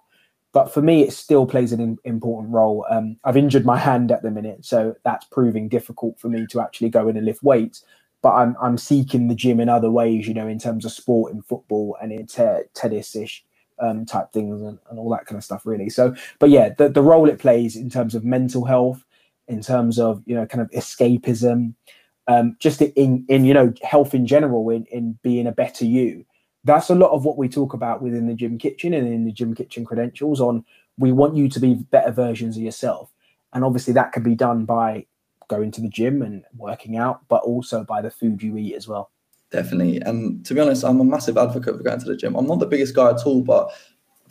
But 0.52 0.72
for 0.72 0.82
me 0.82 1.02
it 1.02 1.12
still 1.12 1.46
plays 1.46 1.72
an 1.72 1.80
in, 1.80 1.98
important 2.04 2.52
role. 2.52 2.86
Um, 2.90 3.16
i've 3.24 3.36
injured 3.36 3.66
my 3.66 3.78
hand 3.78 4.10
at 4.12 4.22
the 4.22 4.30
minute 4.30 4.64
so 4.64 4.94
that's 5.04 5.26
proving 5.26 5.68
difficult 5.68 6.18
for 6.18 6.28
me 6.28 6.46
to 6.48 6.60
actually 6.60 6.90
go 6.90 7.08
in 7.08 7.16
and 7.16 7.26
lift 7.26 7.42
weights. 7.42 7.84
But 8.22 8.32
i'm 8.34 8.56
i'm 8.62 8.78
seeking 8.78 9.28
the 9.28 9.34
gym 9.34 9.60
in 9.60 9.68
other 9.68 9.90
ways 9.90 10.26
you 10.28 10.34
know 10.34 10.48
in 10.48 10.58
terms 10.58 10.84
of 10.84 10.92
sport 10.92 11.32
and 11.32 11.44
football 11.44 11.96
and 12.02 12.12
in 12.12 12.26
te- 12.26 12.64
tennis-ish 12.74 13.44
um, 13.80 14.04
type 14.06 14.32
things 14.32 14.60
and, 14.62 14.78
and 14.90 14.98
all 14.98 15.10
that 15.10 15.26
kind 15.26 15.38
of 15.38 15.44
stuff 15.44 15.64
really. 15.66 15.88
So 15.90 16.14
but 16.40 16.50
yeah 16.50 16.70
the, 16.76 16.88
the 16.88 17.02
role 17.02 17.28
it 17.28 17.38
plays 17.38 17.76
in 17.76 17.90
terms 17.90 18.14
of 18.16 18.24
mental 18.24 18.64
health 18.64 19.04
in 19.50 19.60
terms 19.60 19.98
of 19.98 20.22
you 20.26 20.34
know 20.34 20.46
kind 20.46 20.62
of 20.62 20.70
escapism 20.70 21.74
um, 22.28 22.56
just 22.60 22.80
in 22.80 23.24
in 23.28 23.44
you 23.44 23.52
know 23.52 23.72
health 23.82 24.14
in 24.14 24.26
general 24.26 24.70
in 24.70 24.84
in 24.86 25.18
being 25.22 25.46
a 25.46 25.52
better 25.52 25.84
you 25.84 26.24
that's 26.64 26.90
a 26.90 26.94
lot 26.94 27.10
of 27.10 27.24
what 27.24 27.36
we 27.36 27.48
talk 27.48 27.74
about 27.74 28.02
within 28.02 28.26
the 28.26 28.34
gym 28.34 28.58
kitchen 28.58 28.94
and 28.94 29.06
in 29.06 29.24
the 29.24 29.32
gym 29.32 29.54
kitchen 29.54 29.84
credentials 29.84 30.40
on 30.40 30.64
we 30.98 31.12
want 31.12 31.36
you 31.36 31.48
to 31.48 31.58
be 31.60 31.74
better 31.74 32.12
versions 32.12 32.56
of 32.56 32.62
yourself 32.62 33.12
and 33.52 33.64
obviously 33.64 33.92
that 33.92 34.12
can 34.12 34.22
be 34.22 34.34
done 34.34 34.64
by 34.64 35.04
going 35.48 35.70
to 35.72 35.80
the 35.80 35.88
gym 35.88 36.22
and 36.22 36.44
working 36.56 36.96
out 36.96 37.20
but 37.28 37.42
also 37.42 37.82
by 37.82 38.00
the 38.00 38.10
food 38.10 38.42
you 38.42 38.56
eat 38.56 38.74
as 38.74 38.86
well 38.86 39.10
Definitely. 39.50 40.00
And 40.02 40.44
to 40.46 40.54
be 40.54 40.60
honest, 40.60 40.84
I'm 40.84 41.00
a 41.00 41.04
massive 41.04 41.36
advocate 41.36 41.76
for 41.76 41.82
going 41.82 41.98
to 41.98 42.06
the 42.06 42.16
gym. 42.16 42.36
I'm 42.36 42.46
not 42.46 42.60
the 42.60 42.66
biggest 42.66 42.94
guy 42.94 43.10
at 43.10 43.26
all, 43.26 43.42
but 43.42 43.72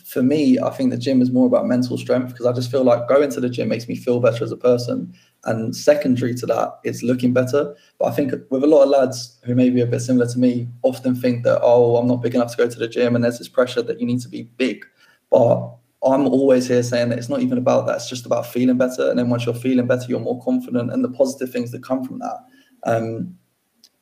for 0.09 0.23
me, 0.23 0.57
I 0.59 0.71
think 0.71 0.89
the 0.89 0.97
gym 0.97 1.21
is 1.21 1.29
more 1.29 1.45
about 1.45 1.67
mental 1.67 1.95
strength 1.95 2.29
because 2.29 2.47
I 2.47 2.51
just 2.51 2.71
feel 2.71 2.83
like 2.83 3.07
going 3.07 3.29
to 3.29 3.39
the 3.39 3.49
gym 3.49 3.69
makes 3.69 3.87
me 3.87 3.95
feel 3.95 4.19
better 4.19 4.43
as 4.43 4.51
a 4.51 4.57
person. 4.57 5.13
And 5.43 5.75
secondary 5.75 6.33
to 6.35 6.47
that, 6.47 6.79
it's 6.83 7.03
looking 7.03 7.31
better. 7.31 7.75
But 7.99 8.05
I 8.05 8.11
think 8.11 8.33
with 8.49 8.63
a 8.63 8.67
lot 8.67 8.81
of 8.81 8.89
lads 8.89 9.39
who 9.43 9.53
may 9.53 9.69
be 9.69 9.81
a 9.81 9.85
bit 9.85 9.99
similar 9.99 10.25
to 10.25 10.39
me, 10.39 10.67
often 10.81 11.15
think 11.15 11.43
that, 11.43 11.59
oh, 11.61 11.97
I'm 11.97 12.07
not 12.07 12.23
big 12.23 12.33
enough 12.33 12.49
to 12.51 12.57
go 12.57 12.67
to 12.67 12.79
the 12.79 12.87
gym. 12.87 13.13
And 13.13 13.23
there's 13.23 13.37
this 13.37 13.47
pressure 13.47 13.83
that 13.83 13.99
you 13.99 14.07
need 14.07 14.21
to 14.21 14.29
be 14.29 14.43
big. 14.57 14.83
But 15.29 15.75
I'm 16.03 16.27
always 16.27 16.67
here 16.67 16.81
saying 16.81 17.09
that 17.09 17.19
it's 17.19 17.29
not 17.29 17.41
even 17.41 17.59
about 17.59 17.85
that. 17.85 17.97
It's 17.97 18.09
just 18.09 18.25
about 18.25 18.47
feeling 18.47 18.77
better. 18.77 19.11
And 19.11 19.19
then 19.19 19.29
once 19.29 19.45
you're 19.45 19.53
feeling 19.53 19.85
better, 19.85 20.05
you're 20.09 20.19
more 20.19 20.41
confident. 20.43 20.91
And 20.91 21.03
the 21.03 21.09
positive 21.09 21.51
things 21.51 21.69
that 21.71 21.83
come 21.83 22.03
from 22.03 22.17
that 22.17 22.37
um, 22.83 23.37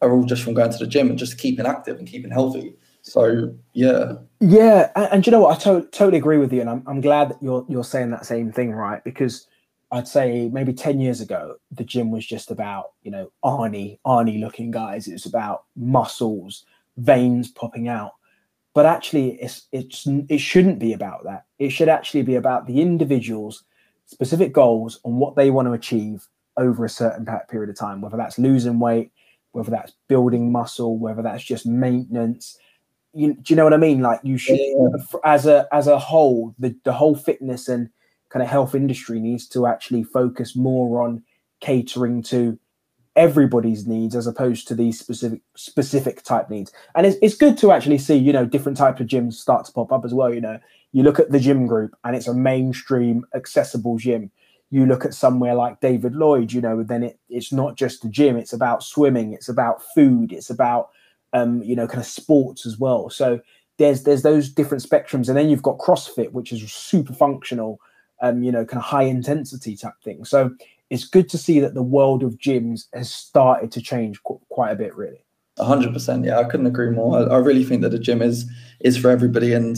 are 0.01 0.13
all 0.13 0.23
just 0.23 0.41
from 0.41 0.53
going 0.53 0.71
to 0.71 0.77
the 0.77 0.87
gym 0.87 1.09
and 1.09 1.19
just 1.19 1.37
keeping 1.37 1.65
active 1.65 1.99
and 1.99 2.07
keeping 2.07 2.31
healthy. 2.31 2.77
So 3.07 3.55
yeah, 3.73 4.15
yeah, 4.41 4.91
and, 4.95 5.07
and 5.13 5.25
you 5.25 5.31
know 5.31 5.39
what? 5.39 5.55
I 5.55 5.63
to- 5.63 5.87
totally 5.91 6.17
agree 6.17 6.37
with 6.37 6.51
you, 6.51 6.59
and 6.59 6.69
I'm 6.69 6.83
I'm 6.85 6.99
glad 6.99 7.29
that 7.29 7.41
you're 7.41 7.65
you're 7.69 7.85
saying 7.85 8.11
that 8.11 8.25
same 8.25 8.51
thing, 8.51 8.73
right? 8.73 9.01
Because 9.03 9.47
I'd 9.91 10.09
say 10.09 10.49
maybe 10.51 10.73
ten 10.73 10.99
years 10.99 11.21
ago, 11.21 11.55
the 11.71 11.85
gym 11.85 12.11
was 12.11 12.25
just 12.25 12.51
about 12.51 12.91
you 13.03 13.11
know 13.11 13.31
Arnie 13.45 13.99
Arnie 14.05 14.41
looking 14.41 14.71
guys. 14.71 15.07
It 15.07 15.13
was 15.13 15.25
about 15.25 15.63
muscles, 15.77 16.65
veins 16.97 17.49
popping 17.49 17.87
out. 17.87 18.11
But 18.73 18.85
actually, 18.85 19.41
it's 19.41 19.67
it's 19.71 20.05
it 20.27 20.39
shouldn't 20.39 20.79
be 20.79 20.91
about 20.91 21.23
that. 21.23 21.45
It 21.59 21.69
should 21.69 21.89
actually 21.89 22.23
be 22.23 22.35
about 22.35 22.67
the 22.67 22.81
individuals' 22.81 23.63
specific 24.05 24.51
goals 24.51 24.99
and 25.05 25.17
what 25.17 25.37
they 25.37 25.49
want 25.49 25.69
to 25.69 25.73
achieve 25.73 26.27
over 26.57 26.83
a 26.83 26.89
certain 26.89 27.25
period 27.49 27.69
of 27.69 27.77
time. 27.77 28.01
Whether 28.01 28.17
that's 28.17 28.37
losing 28.37 28.79
weight, 28.79 29.13
whether 29.53 29.71
that's 29.71 29.93
building 30.09 30.51
muscle, 30.51 30.99
whether 30.99 31.21
that's 31.21 31.43
just 31.43 31.65
maintenance 31.65 32.57
you, 33.17 33.33
do 33.33 33.41
you 33.47 33.55
know 33.55 33.63
what 33.63 33.73
I 33.73 33.77
mean? 33.77 34.01
Like 34.01 34.19
you 34.23 34.37
should, 34.37 34.59
yeah. 34.59 34.89
as 35.23 35.45
a 35.45 35.67
as 35.71 35.87
a 35.87 35.97
whole, 35.97 36.53
the 36.59 36.75
the 36.83 36.93
whole 36.93 37.15
fitness 37.15 37.67
and 37.67 37.89
kind 38.29 38.43
of 38.43 38.49
health 38.49 38.75
industry 38.75 39.19
needs 39.19 39.47
to 39.49 39.65
actually 39.65 40.03
focus 40.03 40.55
more 40.55 41.01
on 41.01 41.23
catering 41.59 42.21
to 42.21 42.59
everybody's 43.15 43.87
needs 43.87 44.15
as 44.15 44.27
opposed 44.27 44.67
to 44.67 44.75
these 44.75 44.99
specific 44.99 45.41
specific 45.55 46.21
type 46.21 46.49
needs. 46.51 46.71
And 46.93 47.07
it's, 47.07 47.17
it's 47.21 47.35
good 47.35 47.57
to 47.57 47.71
actually 47.71 47.97
see, 47.97 48.15
you 48.15 48.31
know, 48.31 48.45
different 48.45 48.77
types 48.77 49.01
of 49.01 49.07
gyms 49.07 49.33
start 49.33 49.65
to 49.65 49.71
pop 49.71 49.91
up 49.91 50.05
as 50.05 50.13
well. 50.13 50.31
You 50.31 50.41
know, 50.41 50.59
you 50.91 51.01
look 51.01 51.19
at 51.19 51.31
the 51.31 51.39
gym 51.39 51.65
group 51.65 51.97
and 52.03 52.15
it's 52.15 52.27
a 52.27 52.33
mainstream 52.33 53.25
accessible 53.33 53.97
gym. 53.97 54.31
You 54.69 54.85
look 54.85 55.05
at 55.05 55.15
somewhere 55.15 55.55
like 55.55 55.79
David 55.79 56.13
Lloyd, 56.13 56.51
you 56.51 56.61
know, 56.61 56.83
then 56.83 57.01
it, 57.01 57.19
it's 57.29 57.51
not 57.51 57.75
just 57.75 58.05
a 58.05 58.09
gym, 58.09 58.37
it's 58.37 58.53
about 58.53 58.83
swimming, 58.83 59.33
it's 59.33 59.49
about 59.49 59.81
food, 59.95 60.31
it's 60.31 60.49
about 60.49 60.89
um, 61.37 61.61
you 61.63 61.75
know, 61.75 61.87
kind 61.87 61.99
of 61.99 62.07
sports 62.07 62.65
as 62.65 62.77
well. 62.77 63.09
So 63.09 63.39
there's 63.77 64.03
there's 64.03 64.23
those 64.23 64.49
different 64.49 64.83
spectrums, 64.83 65.27
and 65.27 65.37
then 65.37 65.49
you've 65.49 65.61
got 65.61 65.77
CrossFit, 65.77 66.31
which 66.31 66.51
is 66.51 66.71
super 66.71 67.13
functional, 67.13 67.79
um, 68.21 68.43
you 68.43 68.51
know, 68.51 68.65
kind 68.65 68.79
of 68.79 68.83
high 68.83 69.03
intensity 69.03 69.75
type 69.75 69.93
thing. 70.03 70.25
So 70.25 70.51
it's 70.89 71.05
good 71.05 71.29
to 71.29 71.37
see 71.37 71.59
that 71.59 71.73
the 71.73 71.83
world 71.83 72.23
of 72.23 72.37
gyms 72.37 72.85
has 72.93 73.11
started 73.11 73.71
to 73.73 73.81
change 73.81 74.21
qu- 74.23 74.41
quite 74.49 74.71
a 74.71 74.75
bit, 74.75 74.95
really. 74.95 75.23
hundred 75.59 75.93
percent. 75.93 76.25
Yeah, 76.25 76.39
I 76.39 76.45
couldn't 76.45 76.67
agree 76.67 76.89
more. 76.89 77.19
I, 77.19 77.35
I, 77.35 77.37
really 77.37 77.63
think 77.63 77.81
that 77.81 77.89
the 77.89 77.99
gym 77.99 78.21
is 78.21 78.49
is 78.79 78.97
for 78.97 79.09
everybody, 79.09 79.53
and 79.53 79.77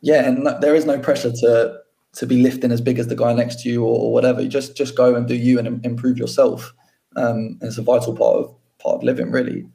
yeah, 0.00 0.26
and 0.26 0.46
there 0.62 0.74
is 0.74 0.86
no 0.86 0.98
pressure 0.98 1.32
to 1.32 1.80
to 2.14 2.26
be 2.26 2.40
lifting 2.40 2.72
as 2.72 2.80
big 2.80 2.98
as 2.98 3.08
the 3.08 3.16
guy 3.16 3.34
next 3.34 3.60
to 3.60 3.68
you 3.68 3.84
or, 3.84 3.98
or 4.00 4.12
whatever. 4.12 4.40
You 4.40 4.48
just 4.48 4.76
just 4.76 4.96
go 4.96 5.14
and 5.14 5.28
do 5.28 5.34
you 5.34 5.58
and 5.58 5.84
improve 5.84 6.16
yourself. 6.16 6.72
Um, 7.16 7.58
it's 7.60 7.78
a 7.78 7.82
vital 7.82 8.16
part 8.16 8.36
of 8.36 8.54
part 8.78 8.96
of 8.96 9.02
living, 9.02 9.30
really. 9.30 9.66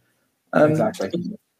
Um, 0.53 0.71
exactly. 0.71 1.11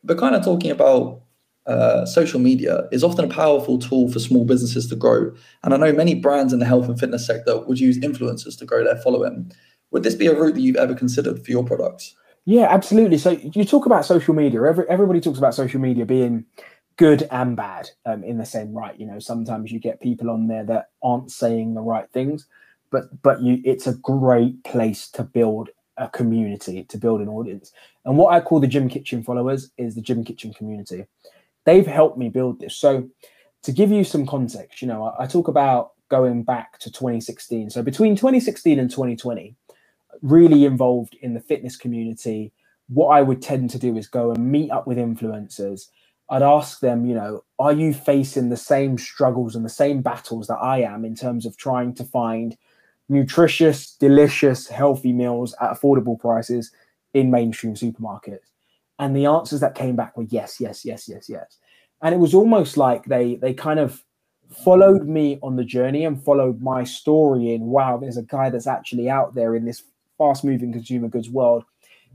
But 0.04 0.18
kind 0.18 0.36
of 0.36 0.44
talking 0.44 0.72
about 0.72 1.22
uh, 1.68 2.06
social 2.06 2.40
media 2.40 2.88
is 2.92 3.04
often 3.04 3.26
a 3.26 3.28
powerful 3.28 3.78
tool 3.78 4.12
for 4.12 4.20
small 4.20 4.46
businesses 4.46 4.88
to 4.88 4.96
grow. 4.96 5.32
And 5.64 5.74
I 5.74 5.78
know 5.78 5.94
many 5.94 6.16
brands 6.16 6.54
in 6.54 6.60
the 6.60 6.66
health 6.66 6.88
and 6.88 7.00
fitness 7.00 7.26
sector 7.26 7.60
would 7.60 7.80
use 7.80 8.00
influencers 8.00 8.58
to 8.60 8.66
grow 8.66 8.84
their 8.84 8.98
following. 8.98 9.52
Would 9.92 10.04
this 10.04 10.16
be 10.16 10.28
a 10.28 10.38
route 10.38 10.56
that 10.56 10.62
you've 10.62 10.78
ever 10.78 10.96
considered 10.96 11.44
for 11.44 11.52
your 11.52 11.64
products? 11.64 12.16
Yeah, 12.46 12.68
absolutely. 12.70 13.20
So 13.20 13.32
you 13.32 13.66
talk 13.66 13.86
about 13.86 14.06
social 14.06 14.34
media. 14.34 14.64
Every, 14.64 14.88
everybody 14.90 15.22
talks 15.22 15.38
about 15.38 15.54
social 15.54 15.80
media 15.80 16.06
being 16.06 16.46
good 16.98 17.28
and 17.32 17.56
bad 17.56 17.90
um, 18.06 18.24
in 18.24 18.38
the 18.38 18.46
same 18.46 18.74
right. 18.74 19.00
You 19.00 19.06
know, 19.06 19.20
sometimes 19.20 19.72
you 19.72 19.80
get 19.80 20.02
people 20.02 20.30
on 20.30 20.48
there 20.48 20.66
that 20.66 20.90
aren't 21.04 21.32
saying 21.32 21.76
the 21.76 21.82
right 21.82 22.10
things, 22.12 22.48
but 22.90 23.22
but 23.22 23.42
you, 23.42 23.62
it's 23.64 23.86
a 23.86 23.94
great 23.94 24.64
place 24.64 25.08
to 25.12 25.24
build 25.24 25.70
a 26.02 26.10
community 26.10 26.84
to 26.86 26.98
build 26.98 27.22
an 27.22 27.30
audience. 27.30 27.72
And 28.04 28.18
what 28.18 28.34
I 28.34 28.42
call 28.42 28.60
the 28.60 28.68
Gym 28.68 28.90
Kitchen 28.90 29.24
followers 29.24 29.72
is 29.78 29.96
the 29.96 30.02
Gym 30.02 30.26
Kitchen 30.26 30.54
community. 30.54 31.06
They've 31.66 31.88
helped 31.88 32.18
me 32.18 32.28
build 32.28 32.60
this. 32.60 32.76
So, 32.76 33.10
to 33.64 33.72
give 33.72 33.92
you 33.92 34.04
some 34.04 34.26
context, 34.26 34.82
you 34.82 34.88
know, 34.88 35.04
I, 35.04 35.24
I 35.24 35.28
talk 35.28 35.48
about 35.48 35.92
going 36.10 36.44
back 36.44 36.80
to 36.80 36.92
2016. 36.92 37.70
So, 37.70 37.84
between 37.84 38.16
2016 38.16 38.80
and 38.80 38.90
2020, 38.90 39.56
really 40.22 40.66
involved 40.66 41.16
in 41.22 41.34
the 41.34 41.40
fitness 41.40 41.76
community. 41.76 42.52
What 42.88 43.10
I 43.10 43.22
would 43.22 43.42
tend 43.42 43.70
to 43.72 43.80
do 43.80 43.98
is 43.98 44.08
go 44.08 44.32
and 44.32 44.52
meet 44.52 44.72
up 44.72 44.88
with 44.88 44.98
influencers. 44.98 45.88
I'd 46.30 46.44
ask 46.44 46.80
them, 46.80 47.06
you 47.06 47.16
know, 47.16 47.44
are 47.60 47.74
you 47.74 47.94
facing 47.94 48.50
the 48.50 48.58
same 48.58 48.98
struggles 48.98 49.56
and 49.56 49.66
the 49.66 49.70
same 49.70 50.02
battles 50.02 50.48
that 50.48 50.58
I 50.58 50.82
am 50.82 51.04
in 51.04 51.16
terms 51.16 51.46
of 51.46 51.58
trying 51.58 51.94
to 51.96 52.04
find 52.04 52.58
nutritious, 53.12 53.96
delicious, 53.96 54.68
healthy 54.68 55.14
meals 55.14 55.54
at 55.62 55.72
affordable 55.72 56.20
prices 56.20 56.72
in 57.14 57.30
mainstream 57.30 57.76
supermarkets? 57.76 58.50
And 58.98 59.16
the 59.16 59.26
answers 59.26 59.60
that 59.60 59.76
came 59.76 59.96
back 59.96 60.18
were 60.18 60.24
yes, 60.30 60.60
yes, 60.60 60.86
yes, 60.86 61.08
yes, 61.08 61.30
yes. 61.30 61.58
And 62.02 62.16
it 62.16 62.20
was 62.20 62.34
almost 62.34 62.78
like 62.78 63.06
they 63.06 63.36
they 63.36 63.54
kind 63.54 63.80
of 63.80 64.04
followed 64.50 65.08
me 65.08 65.40
on 65.42 65.56
the 65.56 65.64
journey 65.64 66.04
and 66.04 66.24
followed 66.24 66.62
my 66.62 66.84
story 66.84 67.54
in 67.54 67.68
wow, 67.68 67.98
there's 67.98 68.18
a 68.18 68.24
guy 68.24 68.50
that's 68.50 68.68
actually 68.68 69.10
out 69.10 69.34
there 69.34 69.56
in 69.56 69.66
this 69.66 69.84
fast 70.18 70.44
moving 70.44 70.72
consumer 70.72 71.08
goods 71.08 71.30
world 71.30 71.64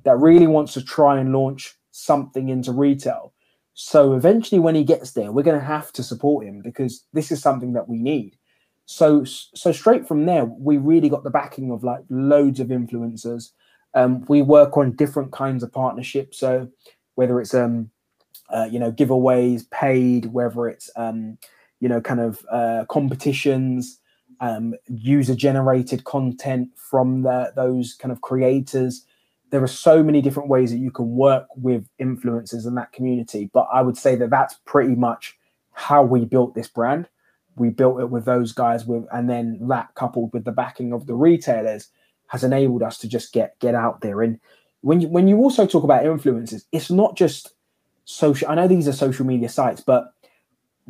that 0.04 0.18
really 0.18 0.46
wants 0.46 0.72
to 0.74 0.82
try 0.82 1.18
and 1.18 1.32
launch 1.32 1.74
something 1.90 2.48
into 2.48 2.72
retail. 2.72 3.32
So 3.74 4.14
eventually, 4.14 4.58
when 4.58 4.74
he 4.74 4.84
gets 4.84 5.12
there, 5.12 5.32
we're 5.32 5.42
going 5.42 5.58
to 5.58 5.66
have 5.66 5.92
to 5.92 6.02
support 6.02 6.46
him 6.46 6.62
because 6.62 7.04
this 7.12 7.30
is 7.30 7.42
something 7.42 7.72
that 7.74 7.88
we 7.88 7.98
need. 7.98 8.36
So 8.86 9.24
so 9.24 9.72
straight 9.72 10.06
from 10.06 10.26
there, 10.26 10.44
we 10.44 10.78
really 10.78 11.08
got 11.08 11.24
the 11.24 11.30
backing 11.30 11.70
of 11.72 11.82
like 11.82 12.04
loads 12.08 12.60
of 12.60 12.68
influencers. 12.68 13.50
Um, 13.94 14.24
we 14.28 14.42
work 14.42 14.76
on 14.76 14.92
different 14.92 15.32
kinds 15.32 15.62
of 15.62 15.72
partnerships. 15.72 16.38
So 16.38 16.68
whether 17.16 17.40
it's 17.40 17.52
um, 17.52 17.90
uh, 18.48 18.68
you 18.70 18.78
know 18.78 18.92
giveaways, 18.92 19.68
paid, 19.70 20.26
whether 20.26 20.68
it's 20.68 20.88
um, 20.94 21.36
you 21.80 21.88
know 21.88 22.00
kind 22.00 22.20
of 22.20 22.46
uh, 22.50 22.84
competitions, 22.88 23.98
um, 24.40 24.74
user 24.86 25.34
generated 25.34 26.04
content 26.04 26.68
from 26.76 27.22
the, 27.22 27.52
those 27.56 27.94
kind 27.94 28.12
of 28.12 28.20
creators. 28.20 29.04
There 29.50 29.62
are 29.62 29.68
so 29.68 30.02
many 30.02 30.22
different 30.22 30.48
ways 30.48 30.70
that 30.70 30.78
you 30.78 30.92
can 30.92 31.10
work 31.16 31.48
with 31.56 31.88
influencers 32.00 32.66
in 32.66 32.76
that 32.76 32.92
community. 32.92 33.50
But 33.52 33.68
I 33.72 33.82
would 33.82 33.96
say 33.96 34.14
that 34.16 34.30
that's 34.30 34.54
pretty 34.64 34.94
much 34.94 35.36
how 35.72 36.04
we 36.04 36.24
built 36.24 36.54
this 36.54 36.68
brand 36.68 37.08
we 37.56 37.70
built 37.70 38.00
it 38.00 38.10
with 38.10 38.24
those 38.24 38.52
guys 38.52 38.86
with 38.86 39.04
and 39.12 39.28
then 39.28 39.58
that 39.68 39.94
coupled 39.94 40.32
with 40.32 40.44
the 40.44 40.52
backing 40.52 40.92
of 40.92 41.06
the 41.06 41.14
retailers 41.14 41.88
has 42.28 42.44
enabled 42.44 42.82
us 42.82 42.98
to 42.98 43.08
just 43.08 43.32
get 43.32 43.58
get 43.60 43.74
out 43.74 44.00
there. 44.00 44.22
And 44.22 44.38
when 44.86 45.00
you 45.00 45.08
when 45.08 45.26
you 45.26 45.38
also 45.38 45.66
talk 45.66 45.82
about 45.82 46.04
influencers 46.04 46.64
it's 46.70 46.90
not 46.90 47.16
just 47.16 47.54
social 48.04 48.48
i 48.48 48.54
know 48.54 48.68
these 48.68 48.86
are 48.86 48.92
social 48.92 49.26
media 49.26 49.48
sites 49.48 49.80
but 49.80 50.14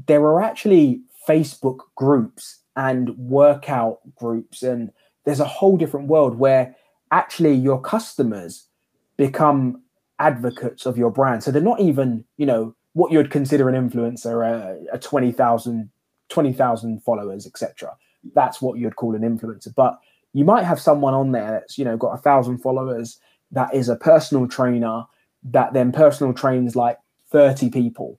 there 0.07 0.21
are 0.21 0.43
actually 0.43 1.01
facebook 1.27 1.79
groups 1.95 2.59
and 2.77 3.17
workout 3.17 4.01
groups 4.15 4.63
and 4.63 4.91
there's 5.25 5.41
a 5.41 5.47
whole 5.47 5.79
different 5.79 6.09
world 6.09 6.39
where 6.39 6.77
actually 7.11 7.55
your 7.55 7.81
customers 7.81 8.67
become 9.17 9.83
advocates 10.19 10.85
of 10.87 10.99
your 10.99 11.11
brand. 11.11 11.43
So 11.43 11.51
they're 11.51 11.63
not 11.63 11.81
even 11.81 12.25
you 12.37 12.47
know 12.47 12.75
what 12.93 13.13
you'd 13.13 13.31
consider 13.31 13.69
an 13.69 13.91
influencer 13.91 14.47
a, 14.47 14.95
a 14.95 14.99
20,000 14.99 15.91
20,000 16.29 17.03
followers, 17.03 17.47
etc. 17.47 17.97
That's 18.35 18.61
what 18.61 18.79
you'd 18.79 18.97
call 18.97 19.15
an 19.15 19.23
influencer. 19.23 19.75
But 19.75 19.99
you 20.33 20.45
might 20.45 20.65
have 20.65 20.81
someone 20.81 21.15
on 21.15 21.33
there 21.33 21.51
that's, 21.53 21.79
you 21.79 21.85
know, 21.85 21.97
got 21.97 22.13
a 22.13 22.19
thousand 22.19 22.59
followers 22.59 23.19
that 23.53 23.75
is 23.75 23.89
a 23.89 23.97
personal 23.97 24.47
trainer 24.49 25.05
that 25.45 25.73
then 25.73 25.93
personal 25.93 26.33
trains 26.33 26.75
like 26.75 26.99
30 27.31 27.71
people 27.71 28.19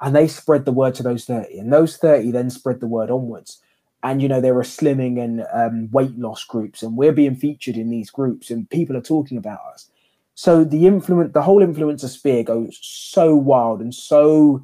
and 0.00 0.14
they 0.14 0.28
spread 0.28 0.64
the 0.64 0.72
word 0.72 0.94
to 0.94 1.02
those 1.02 1.24
30 1.24 1.58
and 1.58 1.72
those 1.72 1.96
30 1.96 2.30
then 2.30 2.50
spread 2.50 2.80
the 2.80 2.86
word 2.86 3.10
onwards 3.10 3.60
and 4.02 4.22
you 4.22 4.28
know 4.28 4.40
there 4.40 4.56
are 4.56 4.62
slimming 4.62 5.22
and 5.22 5.44
um, 5.52 5.90
weight 5.90 6.16
loss 6.18 6.44
groups 6.44 6.82
and 6.82 6.96
we're 6.96 7.12
being 7.12 7.34
featured 7.34 7.76
in 7.76 7.90
these 7.90 8.10
groups 8.10 8.50
and 8.50 8.70
people 8.70 8.96
are 8.96 9.02
talking 9.02 9.38
about 9.38 9.60
us 9.72 9.90
so 10.34 10.64
the 10.64 10.86
influence 10.86 11.32
the 11.32 11.42
whole 11.42 11.64
influencer 11.64 12.08
sphere 12.08 12.44
goes 12.44 12.78
so 12.80 13.34
wild 13.34 13.80
and 13.80 13.94
so 13.94 14.62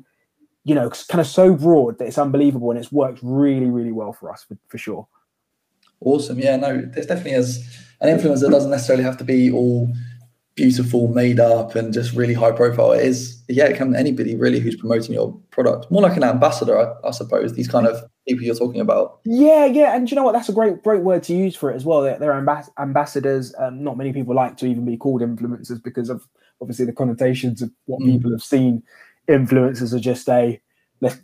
you 0.64 0.75
know, 0.75 0.90
kind 1.09 1.21
of 1.21 1.26
so 1.26 1.54
broad 1.54 1.99
that 1.99 2.06
it's 2.06 2.18
unbelievable 2.18 2.71
and 2.71 2.78
it's 2.78 2.90
worked 2.90 3.21
really, 3.23 3.71
really 3.71 3.92
well 3.92 4.12
for 4.12 4.33
us 4.33 4.44
for, 4.44 4.56
for 4.68 4.78
sure. 4.78 5.06
Awesome. 6.00 6.38
Yeah, 6.38 6.56
no, 6.56 6.80
there's 6.80 7.06
definitely 7.06 7.35
as 7.35 7.64
an 8.00 8.16
influencer 8.16 8.50
doesn't 8.50 8.71
necessarily 8.71 9.04
have 9.04 9.16
to 9.18 9.25
be 9.25 9.50
all 9.50 9.92
beautiful, 10.54 11.09
made 11.09 11.40
up, 11.40 11.75
and 11.75 11.92
just 11.92 12.14
really 12.14 12.35
high 12.35 12.52
profile. 12.52 12.92
It 12.92 13.04
is, 13.04 13.42
yeah, 13.49 13.64
it 13.64 13.76
can 13.76 13.97
anybody 13.97 14.37
really 14.37 14.61
who's 14.61 14.76
promoting 14.76 15.14
your 15.14 15.33
product. 15.50 15.90
More 15.90 16.02
like 16.02 16.16
an 16.16 16.25
ambassador, 16.25 16.78
I, 16.78 17.09
I, 17.09 17.11
suppose. 17.11 17.54
These 17.54 17.68
kind 17.68 17.87
of 17.87 18.02
people 18.28 18.44
you're 18.44 18.54
talking 18.54 18.80
about. 18.80 19.21
Yeah, 19.25 19.66
yeah, 19.66 19.97
and 19.97 20.11
you 20.11 20.14
know 20.14 20.23
what? 20.23 20.33
That's 20.33 20.49
a 20.49 20.52
great, 20.52 20.83
great 20.83 21.02
word 21.02 21.23
to 21.25 21.35
use 21.35 21.56
for 21.56 21.71
it 21.71 21.76
as 21.76 21.85
well. 21.85 22.02
They're, 22.02 22.18
they're 22.18 22.33
ambas- 22.33 22.71
ambassadors. 22.78 23.54
Um, 23.59 23.83
not 23.83 23.97
many 23.97 24.12
people 24.12 24.35
like 24.35 24.56
to 24.59 24.66
even 24.66 24.85
be 24.85 24.97
called 24.97 25.23
influencers 25.23 25.83
because 25.83 26.09
of 26.09 26.26
obviously 26.61 26.85
the 26.85 26.92
connotations 26.92 27.61
of 27.62 27.71
what 27.87 28.00
mm. 28.00 28.12
people 28.12 28.30
have 28.30 28.42
seen. 28.42 28.83
Influencers 29.28 29.93
are 29.95 30.00
just 30.00 30.28
a 30.28 30.61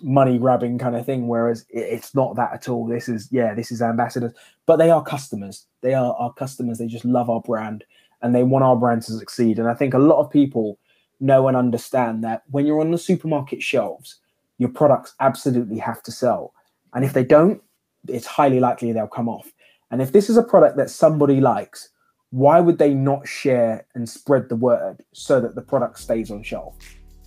money 0.02 0.36
grabbing 0.36 0.76
kind 0.76 0.94
of 0.94 1.06
thing 1.06 1.26
whereas 1.26 1.64
it's 1.70 2.14
not 2.14 2.36
that 2.36 2.52
at 2.52 2.68
all 2.68 2.86
this 2.86 3.08
is 3.08 3.28
yeah 3.30 3.54
this 3.54 3.72
is 3.72 3.80
ambassadors 3.80 4.32
but 4.66 4.76
they 4.76 4.90
are 4.90 5.02
customers 5.02 5.64
they 5.80 5.94
are 5.94 6.12
our 6.16 6.34
customers 6.34 6.76
they 6.76 6.86
just 6.86 7.04
love 7.06 7.30
our 7.30 7.40
brand 7.40 7.84
and 8.22 8.34
they 8.34 8.42
want 8.42 8.64
our 8.64 8.76
brand 8.76 9.02
to 9.02 9.12
succeed. 9.12 9.58
And 9.58 9.68
I 9.68 9.74
think 9.74 9.94
a 9.94 9.98
lot 9.98 10.20
of 10.20 10.30
people 10.30 10.78
know 11.20 11.48
and 11.48 11.56
understand 11.56 12.24
that 12.24 12.42
when 12.50 12.66
you're 12.66 12.80
on 12.80 12.90
the 12.90 12.98
supermarket 12.98 13.62
shelves, 13.62 14.16
your 14.58 14.68
products 14.68 15.14
absolutely 15.20 15.78
have 15.78 16.02
to 16.04 16.12
sell. 16.12 16.52
And 16.94 17.04
if 17.04 17.12
they 17.12 17.24
don't, 17.24 17.62
it's 18.08 18.26
highly 18.26 18.60
likely 18.60 18.92
they'll 18.92 19.06
come 19.06 19.28
off. 19.28 19.52
And 19.90 20.00
if 20.00 20.12
this 20.12 20.30
is 20.30 20.36
a 20.36 20.42
product 20.42 20.76
that 20.76 20.90
somebody 20.90 21.40
likes, 21.40 21.90
why 22.30 22.60
would 22.60 22.78
they 22.78 22.94
not 22.94 23.26
share 23.26 23.86
and 23.94 24.08
spread 24.08 24.48
the 24.48 24.56
word 24.56 25.02
so 25.12 25.40
that 25.40 25.54
the 25.54 25.62
product 25.62 25.98
stays 25.98 26.30
on 26.30 26.42
shelf? 26.42 26.76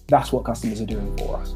That's 0.07 0.31
what 0.31 0.45
customers 0.45 0.81
are 0.81 0.85
doing 0.85 1.15
for 1.17 1.37
us. 1.37 1.55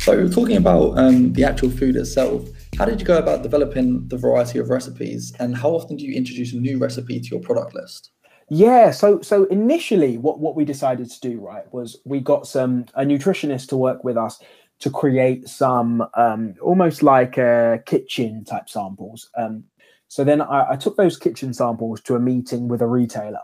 So, 0.00 0.26
talking 0.28 0.56
about 0.56 0.96
um, 0.96 1.34
the 1.34 1.44
actual 1.44 1.70
food 1.70 1.96
itself, 1.96 2.48
how 2.78 2.86
did 2.86 2.98
you 3.00 3.06
go 3.06 3.18
about 3.18 3.42
developing 3.42 4.08
the 4.08 4.16
variety 4.16 4.58
of 4.58 4.70
recipes, 4.70 5.34
and 5.38 5.54
how 5.54 5.70
often 5.70 5.96
do 5.96 6.04
you 6.04 6.14
introduce 6.14 6.52
a 6.54 6.56
new 6.56 6.78
recipe 6.78 7.20
to 7.20 7.28
your 7.28 7.40
product 7.40 7.74
list? 7.74 8.12
Yeah, 8.48 8.90
so 8.92 9.20
so 9.20 9.44
initially, 9.46 10.16
what 10.16 10.40
what 10.40 10.56
we 10.56 10.64
decided 10.64 11.10
to 11.10 11.20
do 11.20 11.40
right 11.40 11.70
was 11.74 12.00
we 12.06 12.20
got 12.20 12.46
some 12.46 12.86
a 12.94 13.02
nutritionist 13.02 13.68
to 13.68 13.76
work 13.76 14.04
with 14.04 14.16
us 14.16 14.40
to 14.80 14.90
create 14.90 15.48
some 15.48 16.06
um, 16.14 16.54
almost 16.62 17.02
like 17.02 17.38
uh, 17.38 17.78
kitchen 17.86 18.44
type 18.44 18.68
samples. 18.68 19.28
Um, 19.36 19.64
so 20.08 20.24
then 20.24 20.40
I, 20.40 20.72
I, 20.72 20.76
took 20.76 20.96
those 20.96 21.18
kitchen 21.18 21.52
samples 21.52 22.00
to 22.02 22.14
a 22.14 22.20
meeting 22.20 22.68
with 22.68 22.80
a 22.80 22.86
retailer, 22.86 23.42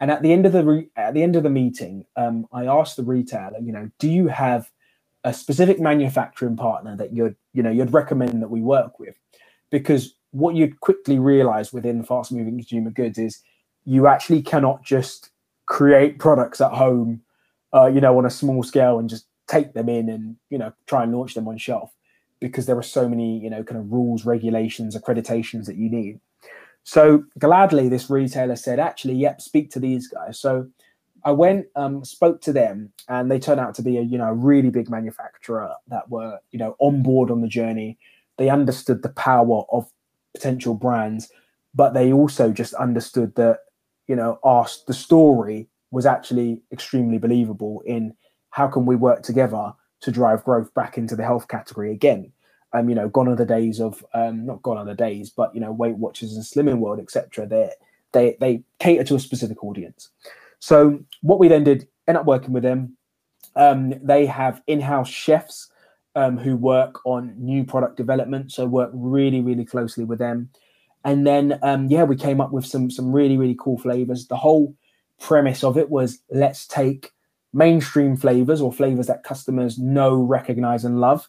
and 0.00 0.10
at 0.10 0.22
the 0.22 0.32
end 0.32 0.46
of 0.46 0.52
the 0.52 0.64
re- 0.64 0.90
at 0.96 1.14
the 1.14 1.22
end 1.22 1.36
of 1.36 1.42
the 1.42 1.50
meeting, 1.50 2.04
um, 2.16 2.46
I 2.52 2.66
asked 2.66 2.96
the 2.96 3.04
retailer, 3.04 3.58
you 3.60 3.72
know, 3.72 3.90
do 3.98 4.08
you 4.08 4.28
have 4.28 4.70
a 5.24 5.32
specific 5.32 5.80
manufacturing 5.80 6.56
partner 6.56 6.96
that 6.96 7.12
you'd 7.12 7.36
you 7.52 7.62
know 7.62 7.70
you'd 7.70 7.92
recommend 7.92 8.42
that 8.42 8.50
we 8.50 8.60
work 8.60 9.00
with 9.00 9.16
because 9.70 10.14
what 10.30 10.54
you'd 10.54 10.80
quickly 10.80 11.18
realize 11.18 11.72
within 11.72 12.04
fast 12.04 12.30
moving 12.30 12.58
consumer 12.58 12.90
goods 12.90 13.18
is 13.18 13.42
you 13.84 14.06
actually 14.06 14.42
cannot 14.42 14.84
just 14.84 15.30
create 15.66 16.18
products 16.18 16.60
at 16.60 16.72
home 16.72 17.22
uh, 17.74 17.86
you 17.86 18.00
know 18.00 18.16
on 18.18 18.26
a 18.26 18.30
small 18.30 18.62
scale 18.62 18.98
and 18.98 19.08
just 19.08 19.26
take 19.46 19.72
them 19.74 19.88
in 19.88 20.08
and 20.08 20.36
you 20.50 20.58
know 20.58 20.72
try 20.86 21.02
and 21.02 21.12
launch 21.12 21.34
them 21.34 21.48
on 21.48 21.58
shelf 21.58 21.92
because 22.40 22.66
there 22.66 22.78
are 22.78 22.82
so 22.82 23.08
many 23.08 23.38
you 23.38 23.50
know 23.50 23.62
kind 23.62 23.80
of 23.80 23.92
rules 23.92 24.24
regulations 24.24 24.96
accreditations 24.96 25.66
that 25.66 25.76
you 25.76 25.90
need 25.90 26.20
so 26.82 27.24
gladly 27.38 27.88
this 27.88 28.10
retailer 28.10 28.56
said 28.56 28.78
actually 28.78 29.14
yep 29.14 29.40
speak 29.40 29.70
to 29.70 29.80
these 29.80 30.08
guys 30.08 30.38
so 30.38 30.66
I 31.24 31.32
went, 31.32 31.66
um, 31.74 32.04
spoke 32.04 32.42
to 32.42 32.52
them, 32.52 32.92
and 33.08 33.30
they 33.30 33.38
turned 33.38 33.60
out 33.60 33.74
to 33.76 33.82
be 33.82 33.96
a 33.96 34.02
you 34.02 34.18
know 34.18 34.30
really 34.30 34.70
big 34.70 34.90
manufacturer 34.90 35.72
that 35.88 36.10
were 36.10 36.38
you 36.52 36.58
know 36.58 36.76
on 36.78 37.02
board 37.02 37.30
on 37.30 37.40
the 37.40 37.48
journey. 37.48 37.98
They 38.36 38.50
understood 38.50 39.02
the 39.02 39.08
power 39.08 39.62
of 39.72 39.90
potential 40.34 40.74
brands, 40.74 41.30
but 41.74 41.94
they 41.94 42.12
also 42.12 42.52
just 42.52 42.74
understood 42.74 43.34
that 43.36 43.60
you 44.06 44.14
know 44.14 44.38
asked 44.44 44.86
the 44.86 44.94
story 44.94 45.68
was 45.90 46.04
actually 46.04 46.60
extremely 46.72 47.18
believable 47.18 47.82
in 47.86 48.14
how 48.54 48.68
can 48.68 48.86
we 48.86 48.94
work 48.94 49.24
together 49.24 49.72
to 50.00 50.12
drive 50.12 50.44
growth 50.44 50.72
back 50.74 50.96
into 50.96 51.16
the 51.16 51.24
health 51.24 51.48
category 51.48 51.90
again. 51.90 52.30
Um, 52.72 52.88
you 52.88 52.94
know, 52.94 53.08
gone 53.08 53.26
are 53.26 53.34
the 53.34 53.44
days 53.44 53.80
of 53.80 54.04
um, 54.14 54.46
not 54.46 54.62
gone 54.62 54.78
are 54.78 54.84
the 54.84 54.94
days, 54.94 55.28
but 55.28 55.52
you 55.54 55.60
know, 55.60 55.72
Weight 55.72 55.96
Watchers 55.96 56.34
and 56.36 56.44
Slimming 56.44 56.78
World, 56.78 57.00
etc. 57.00 57.46
They 57.48 57.70
they 58.12 58.36
they 58.38 58.62
cater 58.78 59.02
to 59.02 59.16
a 59.16 59.18
specific 59.18 59.64
audience. 59.64 60.10
So 60.60 61.00
what 61.20 61.40
we 61.40 61.48
then 61.48 61.64
did, 61.64 61.88
end 62.06 62.16
up 62.16 62.26
working 62.26 62.52
with 62.52 62.62
them. 62.62 62.96
Um, 63.56 63.94
they 64.00 64.24
have 64.26 64.62
in-house 64.68 65.08
chefs 65.08 65.72
um, 66.14 66.38
who 66.38 66.56
work 66.56 67.04
on 67.04 67.34
new 67.36 67.64
product 67.64 67.96
development, 67.96 68.52
so 68.52 68.66
work 68.66 68.90
really, 68.94 69.40
really 69.40 69.64
closely 69.64 70.04
with 70.04 70.20
them. 70.20 70.50
And 71.04 71.26
then, 71.26 71.58
um, 71.62 71.88
yeah, 71.88 72.04
we 72.04 72.14
came 72.14 72.40
up 72.40 72.52
with 72.52 72.66
some 72.66 72.88
some 72.88 73.12
really, 73.12 73.36
really 73.36 73.56
cool 73.58 73.78
flavors. 73.78 74.28
The 74.28 74.36
whole 74.36 74.76
premise 75.18 75.64
of 75.64 75.76
it 75.76 75.90
was 75.90 76.20
let's 76.30 76.68
take 76.68 77.10
mainstream 77.54 78.16
flavors 78.16 78.60
or 78.60 78.72
flavors 78.72 79.06
that 79.06 79.22
customers 79.22 79.78
know, 79.78 80.20
recognize, 80.22 80.84
and 80.84 81.00
love, 81.00 81.28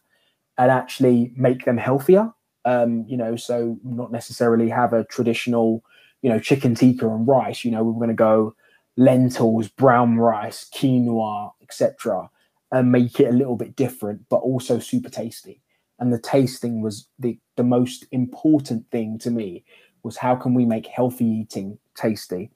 and 0.57 0.71
actually 0.71 1.31
make 1.35 1.65
them 1.65 1.77
healthier. 1.77 2.33
Um, 2.65 3.05
you 3.07 3.15
know, 3.15 3.35
so 3.35 3.77
not 3.83 4.11
necessarily 4.11 4.69
have 4.69 4.91
a 4.91 5.05
traditional, 5.05 5.83
you 6.21 6.29
know, 6.29 6.39
chicken 6.39 6.73
tikka 6.73 7.07
and 7.07 7.27
rice. 7.27 7.63
You 7.63 7.71
know, 7.71 7.83
we're 7.83 7.93
going 7.93 8.09
to 8.09 8.15
go 8.15 8.55
lentils, 8.97 9.67
brown 9.67 10.17
rice, 10.17 10.67
quinoa, 10.73 11.51
etc., 11.61 12.29
and 12.71 12.91
make 12.91 13.19
it 13.19 13.29
a 13.29 13.37
little 13.37 13.55
bit 13.55 13.75
different, 13.75 14.27
but 14.29 14.37
also 14.37 14.79
super 14.79 15.09
tasty. 15.09 15.61
And 15.99 16.11
the 16.11 16.19
tasting 16.19 16.81
was 16.81 17.07
the, 17.19 17.39
the 17.55 17.63
most 17.63 18.05
important 18.11 18.89
thing 18.91 19.19
to 19.19 19.29
me 19.29 19.63
was 20.03 20.17
how 20.17 20.35
can 20.35 20.53
we 20.53 20.65
make 20.65 20.87
healthy 20.87 21.25
eating 21.25 21.77
tasty. 21.95 22.51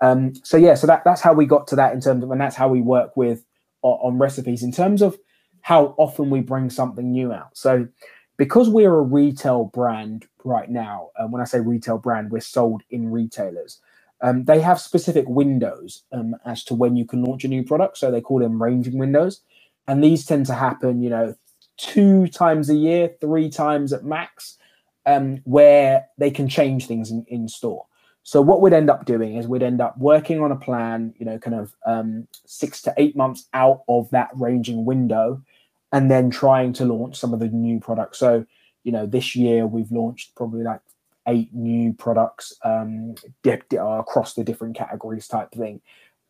Um, 0.00 0.34
so 0.42 0.56
yeah, 0.56 0.74
so 0.74 0.86
that, 0.86 1.02
that's 1.04 1.20
how 1.20 1.32
we 1.32 1.46
got 1.46 1.66
to 1.68 1.76
that 1.76 1.92
in 1.92 2.00
terms 2.00 2.24
of, 2.24 2.30
and 2.30 2.40
that's 2.40 2.56
how 2.56 2.68
we 2.68 2.80
work 2.80 3.16
with 3.16 3.44
on, 3.82 3.98
on 4.02 4.18
recipes 4.18 4.62
in 4.62 4.72
terms 4.72 5.02
of 5.02 5.18
how 5.60 5.94
often 5.96 6.30
we 6.30 6.40
bring 6.40 6.70
something 6.70 7.12
new 7.12 7.32
out. 7.32 7.56
So 7.56 7.88
because 8.36 8.68
we're 8.68 8.94
a 8.94 9.02
retail 9.02 9.64
brand 9.64 10.26
right 10.44 10.68
now, 10.68 11.10
and 11.16 11.32
when 11.32 11.40
I 11.40 11.44
say 11.44 11.60
retail 11.60 11.98
brand, 11.98 12.30
we're 12.30 12.40
sold 12.40 12.82
in 12.90 13.10
retailers. 13.10 13.80
Um, 14.20 14.44
they 14.44 14.60
have 14.60 14.80
specific 14.80 15.28
windows 15.28 16.04
um, 16.12 16.36
as 16.44 16.64
to 16.64 16.74
when 16.74 16.96
you 16.96 17.04
can 17.04 17.22
launch 17.22 17.44
a 17.44 17.48
new 17.48 17.64
product. 17.64 17.98
So 17.98 18.10
they 18.10 18.20
call 18.20 18.38
them 18.38 18.62
ranging 18.62 18.98
windows. 18.98 19.40
And 19.86 20.02
these 20.02 20.24
tend 20.24 20.46
to 20.46 20.54
happen, 20.54 21.02
you 21.02 21.10
know, 21.10 21.34
two 21.76 22.28
times 22.28 22.70
a 22.70 22.74
year, 22.74 23.10
three 23.20 23.50
times 23.50 23.92
at 23.92 24.04
max, 24.04 24.58
um, 25.06 25.40
where 25.44 26.06
they 26.18 26.30
can 26.30 26.48
change 26.48 26.86
things 26.86 27.10
in, 27.10 27.24
in 27.28 27.48
store. 27.48 27.86
So 28.24 28.40
what 28.40 28.60
we'd 28.60 28.72
end 28.72 28.88
up 28.88 29.04
doing 29.04 29.36
is 29.36 29.48
we'd 29.48 29.62
end 29.62 29.80
up 29.80 29.98
working 29.98 30.40
on 30.40 30.52
a 30.52 30.56
plan, 30.56 31.12
you 31.18 31.26
know, 31.26 31.38
kind 31.38 31.56
of 31.56 31.74
um, 31.84 32.28
six 32.46 32.80
to 32.82 32.94
eight 32.96 33.16
months 33.16 33.48
out 33.52 33.82
of 33.88 34.08
that 34.10 34.30
ranging 34.34 34.84
window, 34.84 35.42
and 35.90 36.10
then 36.10 36.30
trying 36.30 36.72
to 36.74 36.84
launch 36.84 37.16
some 37.16 37.34
of 37.34 37.40
the 37.40 37.48
new 37.48 37.80
products. 37.80 38.18
So, 38.18 38.46
you 38.84 38.92
know, 38.92 39.06
this 39.06 39.34
year 39.34 39.66
we've 39.66 39.90
launched 39.90 40.34
probably 40.36 40.62
like 40.62 40.80
eight 41.26 41.52
new 41.52 41.92
products 41.92 42.52
um, 42.64 43.14
across 43.44 44.34
the 44.34 44.44
different 44.44 44.76
categories 44.76 45.28
type 45.28 45.50
thing. 45.52 45.80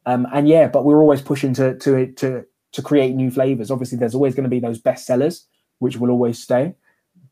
Um, 0.04 0.26
and 0.32 0.48
yeah, 0.48 0.68
but 0.68 0.84
we're 0.84 1.00
always 1.00 1.22
pushing 1.22 1.54
to 1.54 1.78
to 1.78 2.12
to 2.12 2.44
to 2.72 2.82
create 2.82 3.14
new 3.14 3.30
flavors. 3.30 3.70
Obviously, 3.70 3.98
there's 3.98 4.14
always 4.14 4.34
going 4.34 4.44
to 4.44 4.50
be 4.50 4.60
those 4.60 4.80
best 4.80 5.06
sellers, 5.06 5.46
which 5.78 5.98
will 5.98 6.10
always 6.10 6.38
stay. 6.38 6.74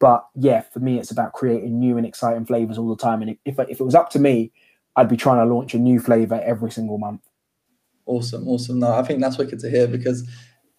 But 0.00 0.26
yeah, 0.34 0.62
for 0.62 0.80
me, 0.80 0.98
it's 0.98 1.10
about 1.10 1.34
creating 1.34 1.78
new 1.78 1.96
and 1.96 2.06
exciting 2.06 2.46
flavors 2.46 2.78
all 2.78 2.88
the 2.88 3.00
time. 3.00 3.22
And 3.22 3.36
if 3.44 3.58
if 3.58 3.80
it 3.80 3.84
was 3.84 3.94
up 3.94 4.10
to 4.10 4.18
me, 4.18 4.50
I'd 4.96 5.08
be 5.08 5.16
trying 5.16 5.46
to 5.46 5.54
launch 5.54 5.74
a 5.74 5.78
new 5.78 6.00
flavor 6.00 6.40
every 6.42 6.70
single 6.70 6.98
month. 6.98 7.20
Awesome, 8.06 8.48
awesome. 8.48 8.80
No, 8.80 8.92
I 8.92 9.02
think 9.02 9.20
that's 9.20 9.38
wicked 9.38 9.60
to 9.60 9.70
hear 9.70 9.86
because 9.86 10.28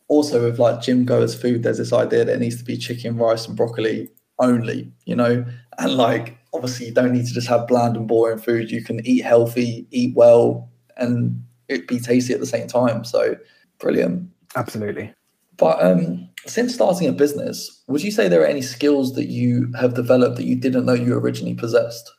also 0.08 0.44
with 0.44 0.60
like 0.60 0.82
gym 0.82 1.06
goers 1.06 1.40
food, 1.40 1.64
there's 1.64 1.78
this 1.78 1.94
idea 1.94 2.26
that 2.26 2.34
it 2.34 2.40
needs 2.40 2.58
to 2.58 2.66
be 2.66 2.76
chicken, 2.78 3.16
rice, 3.16 3.48
and 3.48 3.56
broccoli 3.56 4.10
only, 4.40 4.92
you 5.06 5.16
know, 5.16 5.46
and 5.78 5.94
like 5.94 6.38
obviously 6.54 6.88
you 6.88 6.94
don't 6.94 7.14
need 7.14 7.26
to 7.28 7.34
just 7.34 7.48
have 7.48 7.68
bland 7.68 7.96
and 7.96 8.08
boring 8.08 8.40
food. 8.40 8.72
You 8.72 8.84
can 8.84 9.06
eat 9.06 9.24
healthy, 9.24 9.88
eat 9.92 10.16
well, 10.16 10.70
and 10.98 11.42
it 11.70 11.88
be 11.88 12.00
tasty 12.00 12.34
at 12.34 12.40
the 12.40 12.46
same 12.46 12.68
time. 12.68 13.06
So 13.06 13.38
brilliant. 13.80 14.30
Absolutely. 14.56 15.14
But 15.62 15.80
um, 15.84 16.28
since 16.48 16.74
starting 16.74 17.08
a 17.08 17.12
business, 17.12 17.84
would 17.86 18.02
you 18.02 18.10
say 18.10 18.28
there 18.28 18.42
are 18.42 18.48
any 18.48 18.64
skills 18.64 19.14
that 19.14 19.28
you 19.28 19.72
have 19.80 19.94
developed 19.94 20.38
that 20.38 20.46
you 20.46 20.56
didn't 20.56 20.88
know 20.88 20.94
you 20.94 21.14
originally 21.14 21.54
possessed? 21.54 22.12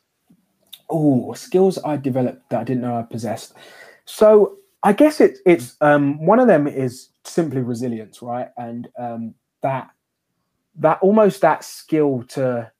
Oh, 0.89 1.33
skills 1.33 1.77
I 1.83 1.97
developed 1.97 2.49
that 2.49 2.61
I 2.61 2.63
didn't 2.63 2.83
know 2.83 2.95
I 2.95 3.01
possessed. 3.01 3.53
So 4.05 4.59
I 4.81 4.93
guess 4.93 5.19
it's 5.19 5.41
it's 5.45 5.75
um, 5.81 6.25
one 6.25 6.39
of 6.39 6.47
them 6.47 6.67
is 6.67 7.09
simply 7.25 7.61
resilience, 7.61 8.21
right? 8.21 8.47
And 8.55 8.87
um, 8.97 9.33
that 9.61 9.89
that 10.77 10.99
almost 11.01 11.41
that 11.41 11.65
skill 11.65 12.23
to 12.29 12.71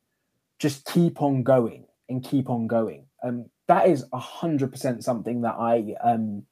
just 0.60 0.86
keep 0.86 1.22
on 1.22 1.44
going 1.44 1.84
and 2.08 2.24
keep 2.24 2.50
on 2.50 2.68
going. 2.68 3.06
Um, 3.22 3.50
that 3.68 3.90
is 3.90 4.06
a 4.14 4.20
hundred 4.20 4.72
percent 4.72 5.04
something 5.04 5.42
that 5.42 5.56
I 5.60 5.96
um, 6.02 6.46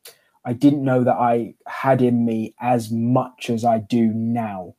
I 0.44 0.52
didn't 0.52 0.84
know 0.84 1.04
that 1.04 1.16
I 1.16 1.54
had 1.82 2.02
in 2.02 2.26
me 2.26 2.54
as 2.60 2.92
much 2.92 3.50
as 3.50 3.66
I 3.66 3.80
do 3.80 4.08
now. 4.14 4.76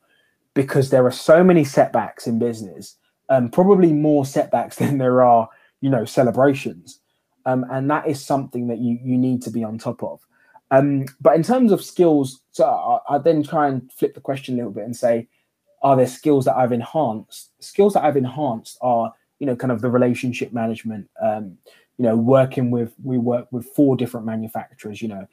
because 0.55 0.91
there 0.91 1.05
are 1.05 1.11
so 1.29 1.43
many 1.43 1.63
setbacks 1.63 2.27
in 2.27 2.37
business, 2.37 2.95
um, 3.29 3.49
probably 3.49 3.91
more 3.91 4.23
setbacks 4.23 4.75
than 4.81 4.99
there 4.99 5.23
are, 5.23 5.49
you 5.81 5.89
know, 5.89 6.05
celebrations. 6.05 6.99
Um, 7.47 7.65
and 7.71 7.89
that 7.89 8.07
is 8.07 8.23
something 8.23 8.67
that 8.67 8.77
you 8.77 8.99
you 9.03 9.17
need 9.17 9.41
to 9.41 9.51
be 9.51 9.63
on 9.63 9.77
top 9.77 10.03
of. 10.03 10.19
Um, 10.71 11.05
but 11.19 11.35
in 11.35 11.43
terms 11.43 11.71
of 11.71 11.83
skills, 11.83 12.41
so 12.51 12.65
I, 12.65 13.15
I, 13.15 13.17
then 13.17 13.43
try 13.43 13.67
and 13.67 13.91
flip 13.91 14.13
the 14.13 14.21
question 14.21 14.53
a 14.53 14.57
little 14.57 14.71
bit 14.71 14.85
and 14.85 14.95
say, 14.95 15.27
are 15.81 15.97
there 15.97 16.07
skills 16.07 16.45
that 16.45 16.55
I've 16.55 16.71
enhanced? 16.71 17.51
Skills 17.59 17.93
that 17.93 18.03
I've 18.05 18.17
enhanced 18.17 18.77
are, 18.81 19.13
you 19.39 19.47
know, 19.47 19.55
kind 19.55 19.71
of 19.71 19.81
the 19.81 19.89
relationship 19.89 20.53
management. 20.53 21.09
Um, 21.21 21.57
you 21.97 22.05
know, 22.05 22.15
working 22.15 22.71
with 22.71 22.93
we 23.03 23.17
work 23.17 23.47
with 23.51 23.65
four 23.75 23.97
different 23.97 24.25
manufacturers. 24.25 25.01
You 25.01 25.09
know, 25.09 25.27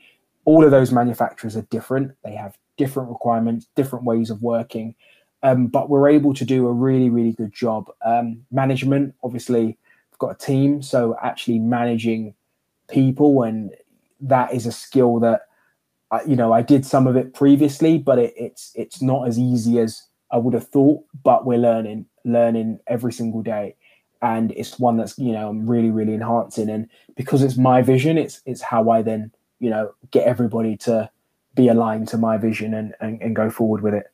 all 0.45 0.65
of 0.65 0.71
those 0.71 0.93
manufacturers 0.93 1.57
are 1.57 1.63
different. 1.63 2.13
They 2.25 2.35
have 2.35 2.57
different 2.77 3.11
requirements, 3.11 3.67
different 3.77 4.05
ways 4.05 4.31
of 4.31 4.43
working. 4.43 4.95
Um, 5.43 5.69
but 5.69 5.89
we're 5.89 6.09
able 6.09 6.35
to 6.35 6.45
do 6.45 6.67
a 6.67 6.73
really, 6.73 7.09
really 7.09 7.33
good 7.33 7.53
job. 7.53 7.91
Um, 8.05 8.45
management, 8.51 9.15
obviously, 9.23 9.79
we've 10.11 10.19
got 10.19 10.31
a 10.31 10.35
team, 10.35 10.83
so 10.83 11.17
actually 11.23 11.59
managing 11.59 12.35
people 12.89 13.43
and 13.43 13.71
that 14.21 14.53
is 14.53 14.67
a 14.67 14.73
skill 14.73 15.19
that 15.21 15.43
I, 16.11 16.23
you 16.25 16.37
know 16.37 16.53
I 16.53 16.63
did 16.63 16.85
some 16.85 17.07
of 17.07 17.17
it 17.17 17.35
previously, 17.35 17.99
but 17.99 18.19
it, 18.19 18.35
it's 18.37 18.73
it's 18.75 19.01
not 19.01 19.29
as 19.29 19.39
easy 19.39 19.79
as 19.79 20.03
I 20.31 20.39
would 20.39 20.55
have 20.55 20.69
thought. 20.69 21.05
But 21.23 21.47
we're 21.47 21.59
learning, 21.59 22.07
learning 22.25 22.81
every 22.87 23.13
single 23.13 23.43
day, 23.43 23.77
and 24.21 24.53
it's 24.53 24.79
one 24.79 24.97
that's 24.97 25.19
you 25.19 25.33
know 25.33 25.49
I'm 25.49 25.69
really 25.69 25.91
really 25.91 26.15
enhancing. 26.15 26.69
And 26.69 26.89
because 27.17 27.43
it's 27.43 27.57
my 27.57 27.83
vision, 27.83 28.19
it's 28.19 28.43
it's 28.45 28.63
how 28.63 28.91
I 28.91 29.03
then 29.03 29.33
you 29.61 29.71
know 29.71 29.95
get 30.11 30.27
everybody 30.27 30.77
to 30.79 31.09
be 31.55 31.69
aligned 31.69 32.09
to 32.09 32.19
my 32.19 32.37
vision 32.37 32.75
and 32.75 32.95
and, 33.01 33.21
and 33.23 33.37
go 33.37 33.51
forward 33.51 33.83
with 33.83 33.95
it. 33.95 34.07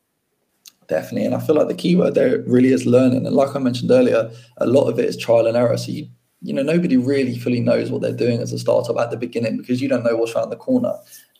Definitely, 0.87 1.25
and 1.25 1.35
I 1.35 1.39
feel 1.39 1.55
like 1.55 1.67
the 1.67 1.73
key 1.73 1.95
word 1.95 2.13
there 2.15 2.41
really 2.43 2.71
is 2.71 2.85
learning. 2.85 3.25
And 3.25 3.35
like 3.35 3.55
I 3.55 3.59
mentioned 3.59 3.91
earlier, 3.91 4.31
a 4.57 4.65
lot 4.67 4.87
of 4.87 4.99
it 4.99 5.05
is 5.05 5.17
trial 5.17 5.47
and 5.47 5.57
error. 5.57 5.75
So 5.77 5.91
you 5.91 6.07
you 6.41 6.53
know 6.53 6.63
nobody 6.63 6.97
really 6.97 7.37
fully 7.37 7.59
knows 7.59 7.89
what 7.89 8.01
they're 8.01 8.11
doing 8.11 8.39
as 8.39 8.53
a 8.53 8.59
startup 8.59 8.97
at 8.97 9.11
the 9.11 9.17
beginning 9.17 9.57
because 9.57 9.81
you 9.81 9.87
don't 9.87 10.03
know 10.03 10.15
what's 10.15 10.35
around 10.35 10.49
the 10.49 10.55
corner 10.55 10.93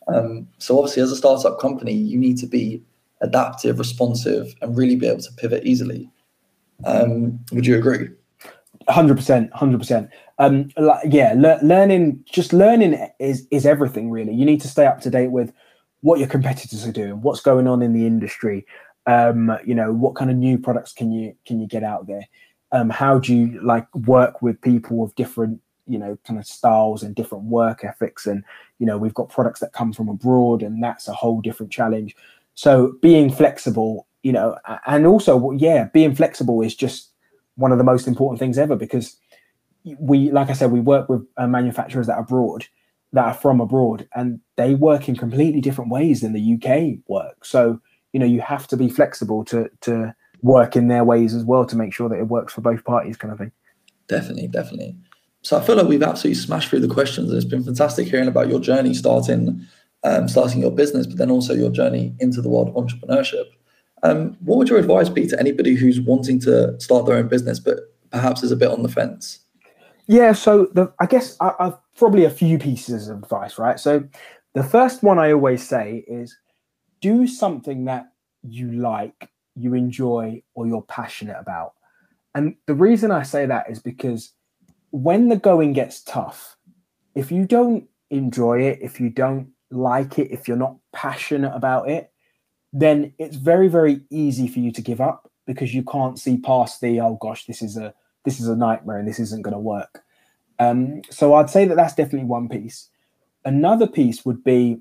um, 0.08 0.48
so 0.58 0.78
obviously 0.78 1.04
as 1.04 1.12
a 1.12 1.16
startup 1.16 1.60
company 1.60 1.94
you 1.94 2.18
need 2.18 2.38
to 2.38 2.48
be 2.48 2.82
adaptive 3.22 3.80
responsive 3.80 4.54
and 4.62 4.76
really 4.76 4.96
be 4.96 5.08
able 5.08 5.22
to 5.22 5.32
pivot 5.34 5.66
easily 5.66 6.10
um, 6.86 7.40
would 7.52 7.66
you 7.66 7.78
agree 7.78 8.10
100% 8.90 9.52
100% 9.52 10.10
um, 10.40 10.70
like, 10.78 11.12
yeah 11.12 11.34
le- 11.36 11.60
learning 11.64 12.24
just 12.26 12.54
learning 12.54 13.10
is 13.20 13.48
is 13.52 13.66
everything 13.66 14.12
really. 14.12 14.34
You 14.34 14.46
need 14.46 14.62
to 14.62 14.68
stay 14.68 14.86
up 14.86 15.02
to 15.02 15.10
date 15.10 15.32
with 15.32 15.52
what 16.02 16.20
your 16.20 16.28
competitors 16.28 16.86
are 16.88 16.92
doing 16.92 17.22
what's 17.22 17.42
going 17.42 17.68
on 17.68 17.82
in 17.82 17.94
the 17.94 18.06
industry. 18.06 18.66
Um, 19.06 19.58
you 19.66 19.74
know 19.74 19.94
what 19.94 20.16
kind 20.16 20.30
of 20.30 20.38
new 20.38 20.58
products 20.58 20.94
can 20.94 21.12
you 21.12 21.36
can 21.46 21.60
you 21.60 21.68
get 21.68 21.84
out 21.84 22.08
there? 22.08 22.28
Um, 22.72 22.90
how 22.90 23.20
do 23.20 23.36
you 23.36 23.62
like 23.62 23.94
work 23.96 24.42
with 24.42 24.62
people 24.62 24.98
with 24.98 25.16
different 25.16 25.62
you 25.88 25.98
know 25.98 26.18
kind 26.26 26.40
of 26.40 26.46
styles 26.46 27.04
and 27.04 27.16
different 27.16 27.46
work 27.46 27.84
ethics? 27.84 28.28
And 28.28 28.44
you 28.80 28.86
know 28.86 28.98
we've 28.98 29.14
got 29.14 29.30
products 29.30 29.60
that 29.62 29.74
come 29.74 29.94
from 29.94 30.10
abroad 30.10 30.62
and 30.62 30.84
that's 30.84 31.08
a 31.08 31.14
whole 31.14 31.42
different 31.42 31.72
challenge. 31.72 32.16
So 32.54 32.94
being 33.02 33.32
flexible 33.32 34.08
you 34.24 34.32
know 34.32 34.58
and 34.88 35.06
also 35.06 35.52
yeah 35.52 35.86
being 35.94 36.14
flexible 36.14 36.62
is 36.62 36.76
just 36.76 37.12
one 37.56 37.72
of 37.72 37.78
the 37.78 37.84
most 37.84 38.08
important 38.08 38.40
things 38.40 38.58
ever 38.58 38.76
because 38.76 39.16
we 40.00 40.32
like 40.32 40.50
i 40.50 40.54
said 40.54 40.72
we 40.72 40.80
work 40.80 41.10
with 41.10 41.26
uh, 41.38 41.48
manufacturers 41.48 42.08
that 42.08 42.16
are 42.16 42.22
abroad 42.22 42.66
that 43.14 43.26
are 43.26 43.34
from 43.34 43.62
abroad 43.62 44.08
and 44.16 44.40
they 44.58 44.76
work 44.76 45.08
in 45.08 45.16
completely 45.16 45.62
different 45.62 45.90
ways 45.90 46.22
than 46.22 46.34
the 46.34 46.54
uk 46.56 47.00
work 47.08 47.46
so 47.46 47.80
you 48.14 48.20
know 48.20 48.26
you 48.26 48.42
have 48.42 48.68
to 48.68 48.76
be 48.76 48.90
flexible 48.90 49.44
to 49.46 49.70
to 49.82 50.14
work 50.42 50.76
in 50.76 50.88
their 50.88 51.04
ways 51.04 51.34
as 51.34 51.44
well 51.44 51.66
to 51.66 51.76
make 51.76 51.94
sure 51.94 52.10
that 52.10 52.20
it 52.20 52.28
works 52.28 52.54
for 52.54 52.62
both 52.62 52.84
parties, 52.84 53.18
kind 53.18 53.32
of 53.32 53.40
thing. 53.40 53.52
Definitely, 54.08 54.48
definitely. 54.48 54.96
So 55.42 55.58
I 55.58 55.62
feel 55.62 55.76
like 55.76 55.88
we've 55.88 56.04
absolutely 56.04 56.42
smashed 56.42 56.70
through 56.70 56.82
the 56.82 56.94
questions. 56.94 57.30
and 57.30 57.38
It's 57.38 57.50
been 57.50 57.64
fantastic 57.64 58.08
hearing 58.08 58.28
about 58.28 58.50
your 58.50 58.60
journey 58.60 58.94
starting 58.94 59.66
um, 60.04 60.28
starting 60.28 60.62
your 60.62 60.72
business, 60.72 61.08
but 61.08 61.18
then 61.18 61.32
also 61.32 61.54
your 61.54 61.72
journey 61.72 62.16
into 62.20 62.42
the 62.42 62.50
world 62.50 62.70
of 62.70 62.76
entrepreneurship. 62.76 63.46
Um, 64.04 64.38
what 64.42 64.58
would 64.58 64.70
your 64.70 64.78
advice 64.78 65.10
be 65.10 65.26
to 65.28 65.40
anybody 65.40 65.74
who's 65.74 66.00
wanting 66.00 66.40
to 66.42 66.80
start 66.80 67.08
their 67.08 67.18
own 67.18 67.28
business, 67.28 67.60
but 67.60 67.80
perhaps 68.12 68.44
is 68.44 68.52
a 68.52 68.56
bit 68.56 68.70
on 68.70 68.84
the 68.84 68.90
fence? 68.90 69.40
Yeah, 70.08 70.32
so 70.32 70.68
the, 70.74 70.94
I 71.00 71.06
guess 71.06 71.36
I, 71.42 71.54
I've 71.60 71.78
probably 71.96 72.24
a 72.26 72.30
few 72.30 72.58
pieces 72.58 73.10
of 73.10 73.24
advice, 73.24 73.60
right? 73.60 73.80
So 73.80 74.08
the 74.54 74.64
first 74.64 75.04
one 75.04 75.20
I 75.20 75.34
always 75.34 75.68
say 75.68 76.06
is 76.08 76.38
do 77.02 77.28
something 77.28 77.86
that 77.86 78.08
you 78.44 78.72
like 78.72 79.30
you 79.56 79.74
enjoy 79.74 80.42
or 80.54 80.68
you're 80.68 80.84
passionate 80.84 81.38
about. 81.40 81.74
And 82.36 82.56
the 82.68 82.76
reason 82.76 83.12
I 83.12 83.24
say 83.24 83.46
that 83.48 83.70
is 83.70 83.80
because 83.80 84.34
when 84.92 85.28
the 85.28 85.36
going 85.36 85.74
gets 85.74 86.02
tough, 86.04 86.56
if 87.16 87.32
you 87.32 87.46
don't 87.46 87.88
enjoy 88.10 88.62
it, 88.62 88.80
if 88.82 89.00
you 89.00 89.10
don't 89.10 89.50
like 89.72 90.20
it, 90.20 90.32
if 90.32 90.48
you're 90.48 90.56
not 90.56 90.78
passionate 90.94 91.54
about 91.56 91.90
it, 91.90 92.12
then 92.72 93.14
it's 93.18 93.36
very, 93.36 93.68
very 93.68 94.02
easy 94.12 94.48
for 94.48 94.60
you 94.60 94.72
to 94.72 94.82
give 94.82 95.02
up 95.02 95.30
because 95.48 95.74
you 95.74 95.84
can't 95.84 96.20
see 96.20 96.38
past 96.38 96.80
the 96.80 97.00
oh 97.02 97.18
gosh, 97.20 97.46
this 97.46 97.62
is 97.62 97.76
a 97.76 97.94
this 98.28 98.42
is 98.42 98.50
a 98.50 98.58
nightmare 98.58 99.00
and 99.00 99.08
this 99.08 99.20
isn't 99.20 99.42
going 99.42 99.54
to 99.54 99.60
work. 99.60 100.04
Um, 100.60 101.02
so 101.10 101.34
I'd 101.36 101.50
say 101.50 101.64
that 101.64 101.76
that's 101.76 101.96
definitely 101.96 102.28
one 102.28 102.50
piece. 102.50 102.90
Another 103.46 103.88
piece 103.88 104.26
would 104.26 104.44
be 104.44 104.80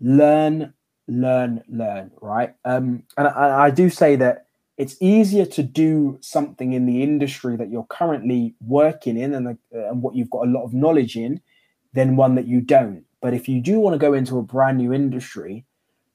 learn 0.00 0.74
learn, 1.08 1.62
learn, 1.68 2.10
right? 2.20 2.54
Um, 2.64 3.04
and 3.16 3.28
I, 3.28 3.66
I 3.66 3.70
do 3.70 3.88
say 3.90 4.16
that 4.16 4.46
it's 4.76 4.96
easier 5.00 5.46
to 5.46 5.62
do 5.62 6.18
something 6.20 6.72
in 6.72 6.84
the 6.84 7.02
industry 7.02 7.56
that 7.56 7.70
you're 7.70 7.86
currently 7.88 8.54
working 8.60 9.16
in 9.16 9.34
and, 9.34 9.48
uh, 9.48 9.54
and 9.72 10.02
what 10.02 10.14
you've 10.14 10.30
got 10.30 10.46
a 10.46 10.50
lot 10.50 10.64
of 10.64 10.74
knowledge 10.74 11.16
in 11.16 11.40
than 11.92 12.16
one 12.16 12.34
that 12.34 12.46
you 12.46 12.60
don't. 12.60 13.04
But 13.20 13.34
if 13.34 13.48
you 13.48 13.60
do 13.60 13.80
want 13.80 13.94
to 13.94 13.98
go 13.98 14.12
into 14.12 14.38
a 14.38 14.42
brand 14.42 14.78
new 14.78 14.92
industry, 14.92 15.64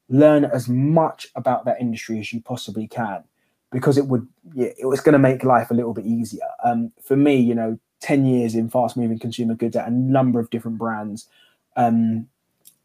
learn 0.08 0.46
as 0.46 0.68
much 0.68 1.28
about 1.36 1.66
that 1.66 1.80
industry 1.80 2.20
as 2.20 2.32
you 2.34 2.42
possibly 2.42 2.88
can 2.88 3.24
because 3.72 3.98
it 3.98 4.08
would 4.08 4.28
yeah, 4.54 4.70
it 4.78 4.86
was 4.86 5.02
going 5.02 5.14
to 5.14 5.20
make 5.20 5.44
life 5.44 5.72
a 5.72 5.74
little 5.74 5.94
bit 5.94 6.06
easier. 6.06 6.48
Um, 6.64 6.92
for 7.02 7.16
me, 7.16 7.36
you 7.36 7.54
know, 7.54 7.80
10 8.02 8.26
years 8.26 8.56
in 8.56 8.70
fast 8.70 8.98
moving 8.98 9.20
consumer 9.20 9.56
goods 9.56 9.76
at 9.76 9.88
a 9.88 9.92
number 9.92 10.40
of 10.40 10.50
different 10.50 10.78
brands, 10.78 11.28
um, 11.76 12.28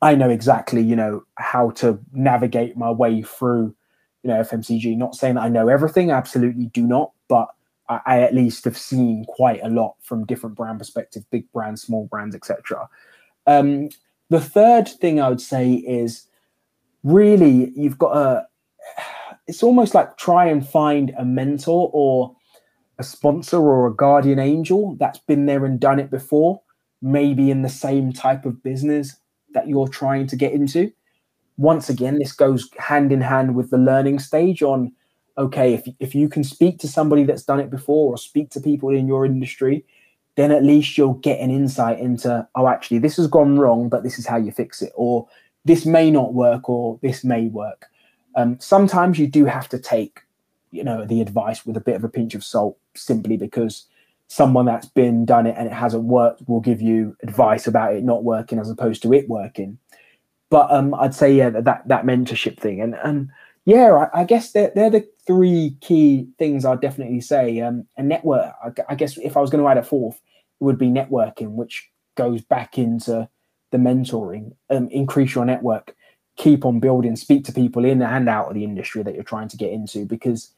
I 0.02 0.14
know 0.14 0.28
exactly, 0.28 0.82
you 0.82 0.96
know, 0.96 1.24
how 1.36 1.70
to 1.70 1.98
navigate 2.12 2.76
my 2.76 2.90
way 2.90 3.22
through, 3.22 3.74
you 4.22 4.28
know, 4.28 4.40
FMCG. 4.40 4.96
Not 4.96 5.14
saying 5.14 5.36
that 5.36 5.42
I 5.42 5.48
know 5.48 5.68
everything, 5.68 6.10
I 6.10 6.16
absolutely 6.16 6.66
do 6.66 6.82
not, 6.82 7.12
but 7.28 7.48
I, 7.88 8.00
I 8.04 8.20
at 8.20 8.34
least 8.34 8.64
have 8.64 8.76
seen 8.76 9.24
quite 9.26 9.60
a 9.62 9.68
lot 9.68 9.94
from 10.02 10.26
different 10.26 10.56
brand 10.56 10.78
perspective, 10.78 11.24
big 11.30 11.50
brands, 11.52 11.82
small 11.82 12.06
brands, 12.06 12.34
etc. 12.34 12.88
Um, 13.46 13.88
the 14.30 14.40
third 14.40 14.88
thing 14.88 15.20
I 15.20 15.28
would 15.28 15.40
say 15.40 15.72
is 15.72 16.26
really 17.02 17.72
you've 17.76 17.98
got 17.98 18.16
a. 18.16 18.46
It's 19.46 19.62
almost 19.62 19.94
like 19.94 20.16
try 20.16 20.46
and 20.46 20.66
find 20.66 21.14
a 21.18 21.24
mentor 21.24 21.90
or 21.92 22.34
a 22.98 23.04
sponsor 23.04 23.58
or 23.58 23.86
a 23.86 23.94
guardian 23.94 24.38
angel 24.38 24.96
that's 24.98 25.18
been 25.18 25.46
there 25.46 25.64
and 25.64 25.80
done 25.80 25.98
it 25.98 26.10
before, 26.10 26.62
maybe 27.02 27.50
in 27.50 27.62
the 27.62 27.68
same 27.68 28.12
type 28.12 28.44
of 28.44 28.62
business 28.62 29.16
that 29.52 29.68
you're 29.68 29.88
trying 29.88 30.26
to 30.28 30.36
get 30.36 30.52
into. 30.52 30.92
Once 31.56 31.88
again, 31.88 32.18
this 32.18 32.32
goes 32.32 32.68
hand 32.78 33.12
in 33.12 33.20
hand 33.20 33.54
with 33.54 33.70
the 33.70 33.78
learning 33.78 34.18
stage 34.18 34.62
on 34.62 34.92
okay, 35.36 35.74
if, 35.74 35.88
if 35.98 36.14
you 36.14 36.28
can 36.28 36.44
speak 36.44 36.78
to 36.78 36.88
somebody 36.88 37.24
that's 37.24 37.42
done 37.42 37.60
it 37.60 37.70
before 37.70 38.12
or 38.12 38.18
speak 38.18 38.50
to 38.50 38.60
people 38.60 38.90
in 38.90 39.08
your 39.08 39.26
industry, 39.26 39.84
then 40.36 40.50
at 40.50 40.64
least 40.64 40.96
you'll 40.98 41.14
get 41.14 41.40
an 41.40 41.50
insight 41.50 41.98
into, 41.98 42.46
oh, 42.54 42.68
actually, 42.68 42.98
this 42.98 43.16
has 43.16 43.26
gone 43.26 43.58
wrong, 43.58 43.88
but 43.88 44.02
this 44.02 44.18
is 44.18 44.26
how 44.26 44.36
you 44.36 44.50
fix 44.50 44.82
it, 44.82 44.92
or 44.94 45.26
this 45.64 45.86
may 45.86 46.10
not 46.10 46.34
work, 46.34 46.68
or 46.68 46.98
this 47.02 47.24
may 47.24 47.46
work. 47.48 47.86
Um, 48.36 48.58
sometimes 48.60 49.18
you 49.18 49.26
do 49.26 49.44
have 49.44 49.68
to 49.70 49.78
take, 49.78 50.20
you 50.70 50.84
know, 50.84 51.04
the 51.04 51.20
advice 51.20 51.64
with 51.64 51.76
a 51.76 51.80
bit 51.80 51.96
of 51.96 52.04
a 52.04 52.08
pinch 52.08 52.34
of 52.34 52.44
salt, 52.44 52.78
simply 52.94 53.36
because 53.36 53.86
someone 54.28 54.66
that's 54.66 54.86
been 54.86 55.24
done 55.24 55.46
it 55.46 55.54
and 55.56 55.66
it 55.66 55.72
hasn't 55.72 56.04
worked 56.04 56.48
will 56.48 56.60
give 56.60 56.80
you 56.80 57.16
advice 57.22 57.66
about 57.66 57.94
it 57.94 58.02
not 58.02 58.24
working 58.24 58.58
as 58.58 58.70
opposed 58.70 59.02
to 59.02 59.12
it 59.12 59.28
working. 59.28 59.78
But 60.50 60.70
um, 60.70 60.94
I'd 60.94 61.14
say 61.14 61.32
yeah 61.32 61.50
that 61.50 61.86
that 61.88 62.04
mentorship 62.04 62.58
thing 62.58 62.80
and 62.80 62.94
and 63.04 63.28
yeah 63.64 64.08
I, 64.14 64.20
I 64.20 64.24
guess 64.24 64.52
they're 64.52 64.72
they're 64.74 64.90
the 64.90 65.08
three 65.26 65.76
key 65.80 66.28
things 66.38 66.64
I'd 66.64 66.80
definitely 66.80 67.20
say. 67.20 67.60
Um, 67.60 67.86
a 67.96 68.02
network. 68.02 68.54
I, 68.64 68.70
I 68.90 68.94
guess 68.94 69.16
if 69.18 69.36
I 69.36 69.40
was 69.40 69.50
going 69.50 69.62
to 69.62 69.68
add 69.68 69.78
a 69.78 69.82
fourth, 69.82 70.16
it 70.16 70.64
would 70.64 70.78
be 70.78 70.88
networking, 70.88 71.50
which 71.50 71.90
goes 72.14 72.42
back 72.42 72.78
into 72.78 73.28
the 73.70 73.78
mentoring. 73.78 74.54
Um, 74.70 74.88
increase 74.88 75.34
your 75.34 75.44
network. 75.44 75.94
Keep 76.36 76.64
on 76.64 76.80
building. 76.80 77.16
Speak 77.16 77.44
to 77.44 77.52
people 77.52 77.84
in 77.84 78.02
and 78.02 78.28
out 78.28 78.48
of 78.48 78.54
the 78.54 78.64
industry 78.64 79.02
that 79.02 79.14
you're 79.14 79.22
trying 79.22 79.48
to 79.48 79.56
get 79.56 79.72
into 79.72 80.04
because 80.04 80.50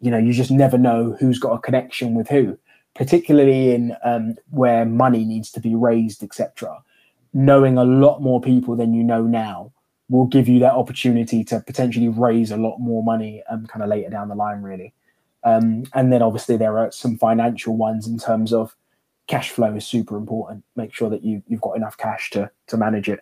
you 0.00 0.10
know 0.10 0.18
you 0.18 0.32
just 0.32 0.50
never 0.50 0.76
know 0.76 1.16
who's 1.18 1.38
got 1.38 1.52
a 1.52 1.60
connection 1.60 2.14
with 2.14 2.28
who 2.28 2.58
particularly 2.94 3.74
in 3.74 3.96
um, 4.04 4.36
where 4.50 4.84
money 4.84 5.24
needs 5.24 5.50
to 5.52 5.60
be 5.60 5.74
raised, 5.74 6.22
etc. 6.22 6.82
Knowing 7.32 7.78
a 7.78 7.84
lot 7.84 8.20
more 8.20 8.40
people 8.40 8.76
than 8.76 8.92
you 8.94 9.02
know 9.02 9.22
now 9.22 9.72
will 10.08 10.26
give 10.26 10.48
you 10.48 10.58
that 10.60 10.74
opportunity 10.74 11.42
to 11.44 11.60
potentially 11.60 12.08
raise 12.08 12.50
a 12.50 12.56
lot 12.56 12.78
more 12.78 13.02
money 13.02 13.42
um, 13.48 13.66
kind 13.66 13.82
of 13.82 13.88
later 13.88 14.10
down 14.10 14.28
the 14.28 14.34
line, 14.34 14.60
really. 14.62 14.92
Um, 15.44 15.84
and 15.94 16.12
then 16.12 16.22
obviously 16.22 16.56
there 16.56 16.78
are 16.78 16.92
some 16.92 17.16
financial 17.16 17.76
ones 17.76 18.06
in 18.06 18.18
terms 18.18 18.52
of 18.52 18.76
cash 19.26 19.50
flow 19.50 19.74
is 19.74 19.86
super 19.86 20.16
important. 20.16 20.62
Make 20.76 20.94
sure 20.94 21.08
that 21.10 21.24
you 21.24 21.42
you've 21.48 21.60
got 21.60 21.76
enough 21.76 21.96
cash 21.96 22.30
to 22.30 22.50
to 22.66 22.76
manage 22.76 23.08
it. 23.08 23.20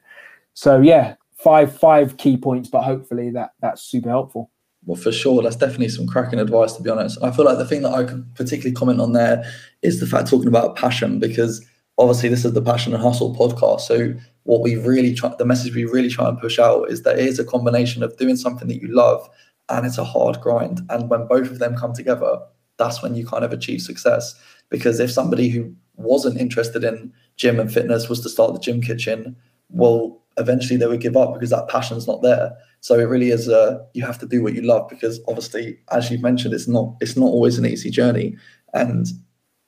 So 0.55 0.81
yeah, 0.81 1.15
five 1.43 1.77
five 1.77 2.17
key 2.17 2.37
points, 2.37 2.69
but 2.69 2.83
hopefully 2.83 3.31
that 3.31 3.51
that's 3.61 3.83
super 3.83 4.09
helpful. 4.09 4.51
Well, 4.87 4.97
for 4.97 5.13
sure, 5.13 5.43
that's 5.43 5.57
definitely 5.57 5.91
some 5.91 6.07
cracking 6.07 6.39
advice. 6.39 6.73
To 6.75 6.83
be 6.83 6.91
honest, 6.91 7.23
I 7.23 7.31
feel 7.31 7.45
like 7.45 7.59
the 7.59 7.67
thing 7.67 7.83
that 7.83 7.93
I 7.93 8.05
could 8.05 8.35
particularly 8.35 8.75
comment 8.75 9.01
on 9.01 9.13
there 9.13 9.45
is 9.83 10.01
the 10.01 10.07
fact 10.07 10.29
talking 10.29 10.49
about 10.49 10.77
passion 10.77 11.19
because 11.19 11.65
obviously 11.99 12.31
this 12.31 12.45
is 12.47 12.55
the 12.55 12.63
passion 12.63 12.95
and 12.95 13.03
hustle 13.03 13.35
podcast. 13.35 13.83
So 13.83 14.15
what 14.45 14.63
we 14.63 14.77
really 14.77 15.15
try, 15.15 15.35
the 15.39 15.45
message 15.45 15.75
we 15.75 15.85
really 15.85 16.09
try 16.09 16.29
and 16.29 16.41
push 16.41 16.59
out 16.59 16.91
is 16.91 17.03
that 17.03 17.19
it 17.19 17.27
is 17.27 17.39
a 17.39 17.45
combination 17.45 18.03
of 18.03 18.17
doing 18.17 18.37
something 18.37 18.69
that 18.69 18.81
you 18.81 18.89
love 18.89 19.29
and 19.69 19.87
it's 19.87 19.99
a 19.99 20.05
hard 20.05 20.41
grind. 20.41 20.81
And 20.89 21.11
when 21.11 21.27
both 21.27 21.51
of 21.51 21.59
them 21.59 21.77
come 21.77 21.93
together, 21.93 22.39
that's 22.79 23.03
when 23.03 23.15
you 23.15 23.27
kind 23.27 23.45
of 23.45 23.53
achieve 23.53 23.83
success. 23.83 24.35
Because 24.71 24.99
if 24.99 25.11
somebody 25.11 25.51
who 25.51 25.75
wasn't 25.97 26.41
interested 26.41 26.85
in 26.85 27.13
gym 27.37 27.61
and 27.61 27.73
fitness 27.73 28.09
was 28.09 28.21
to 28.21 28.31
start 28.31 28.55
the 28.55 28.61
gym 28.61 28.81
kitchen, 28.81 29.37
well, 29.69 30.20
eventually 30.41 30.77
they 30.77 30.87
would 30.87 31.01
give 31.01 31.17
up 31.17 31.35
because 31.35 31.51
that 31.51 31.69
passion's 31.69 32.09
not 32.09 32.23
there. 32.23 32.57
So 32.81 32.99
it 32.99 33.05
really 33.05 33.31
is 33.31 33.47
a 33.47 33.87
you 33.95 34.05
have 34.05 34.19
to 34.19 34.27
do 34.27 34.43
what 34.43 34.55
you 34.55 34.63
love 34.63 34.89
because 34.89 35.21
obviously, 35.29 35.79
as 35.93 36.11
you've 36.11 36.23
mentioned, 36.23 36.55
it's 36.55 36.67
not 36.67 36.97
it's 37.01 37.17
not 37.17 37.27
always 37.27 37.59
an 37.59 37.67
easy 37.67 37.91
journey. 37.91 38.37
And 38.73 39.07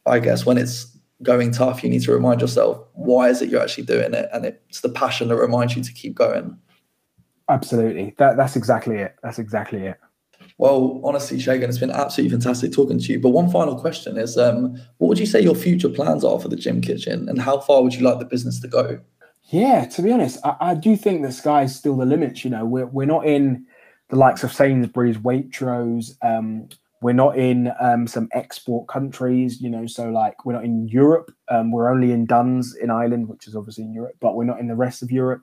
I 0.06 0.18
guess 0.18 0.46
when 0.46 0.58
it's 0.58 0.96
going 1.22 1.52
tough, 1.52 1.84
you 1.84 1.90
need 1.90 2.02
to 2.02 2.12
remind 2.12 2.40
yourself 2.40 2.82
why 2.94 3.28
is 3.28 3.42
it 3.42 3.50
you're 3.50 3.62
actually 3.62 3.84
doing 3.84 4.14
it, 4.14 4.28
and 4.32 4.46
it's 4.46 4.80
the 4.80 4.88
passion 4.88 5.28
that 5.28 5.36
reminds 5.36 5.76
you 5.76 5.82
to 5.84 5.92
keep 5.92 6.14
going. 6.14 6.58
Absolutely, 7.48 8.14
that 8.18 8.36
that's 8.36 8.56
exactly 8.56 8.96
it. 8.96 9.14
That's 9.22 9.38
exactly 9.38 9.86
it. 9.86 9.98
Well, 10.58 11.00
honestly, 11.02 11.38
Segun, 11.38 11.68
it's 11.68 11.78
been 11.78 11.90
absolutely 11.90 12.30
fantastic 12.36 12.72
talking 12.72 12.98
to 12.98 13.12
you. 13.12 13.18
But 13.18 13.30
one 13.30 13.50
final 13.50 13.74
question 13.78 14.16
is, 14.16 14.36
um, 14.36 14.74
what 14.98 15.08
would 15.08 15.18
you 15.18 15.26
say 15.26 15.40
your 15.40 15.54
future 15.54 15.88
plans 15.88 16.24
are 16.24 16.38
for 16.38 16.48
the 16.48 16.56
gym 16.56 16.80
kitchen, 16.80 17.28
and 17.28 17.40
how 17.40 17.58
far 17.58 17.82
would 17.82 17.94
you 17.94 18.02
like 18.02 18.18
the 18.18 18.24
business 18.24 18.60
to 18.60 18.68
go? 18.68 19.00
Yeah, 19.52 19.84
to 19.84 20.02
be 20.02 20.10
honest, 20.10 20.38
I, 20.44 20.56
I 20.60 20.74
do 20.74 20.96
think 20.96 21.20
the 21.20 21.30
sky's 21.30 21.76
still 21.76 21.94
the 21.98 22.06
limit. 22.06 22.42
You 22.42 22.50
know, 22.50 22.64
we're 22.64 22.86
we're 22.86 23.06
not 23.06 23.26
in 23.26 23.66
the 24.08 24.16
likes 24.16 24.42
of 24.42 24.52
Sainsbury's, 24.52 25.18
Waitrose. 25.18 26.16
Um, 26.22 26.70
we're 27.02 27.12
not 27.12 27.36
in 27.36 27.70
um, 27.78 28.06
some 28.06 28.30
export 28.32 28.88
countries, 28.88 29.60
you 29.60 29.68
know. 29.68 29.86
So 29.86 30.08
like 30.08 30.46
we're 30.46 30.54
not 30.54 30.64
in 30.64 30.88
Europe. 30.88 31.34
Um, 31.50 31.70
we're 31.70 31.92
only 31.92 32.12
in 32.12 32.24
Dunnes 32.24 32.74
in 32.76 32.90
Ireland, 32.90 33.28
which 33.28 33.46
is 33.46 33.54
obviously 33.54 33.84
in 33.84 33.92
Europe, 33.92 34.16
but 34.20 34.36
we're 34.36 34.44
not 34.44 34.58
in 34.58 34.68
the 34.68 34.74
rest 34.74 35.02
of 35.02 35.12
Europe. 35.12 35.42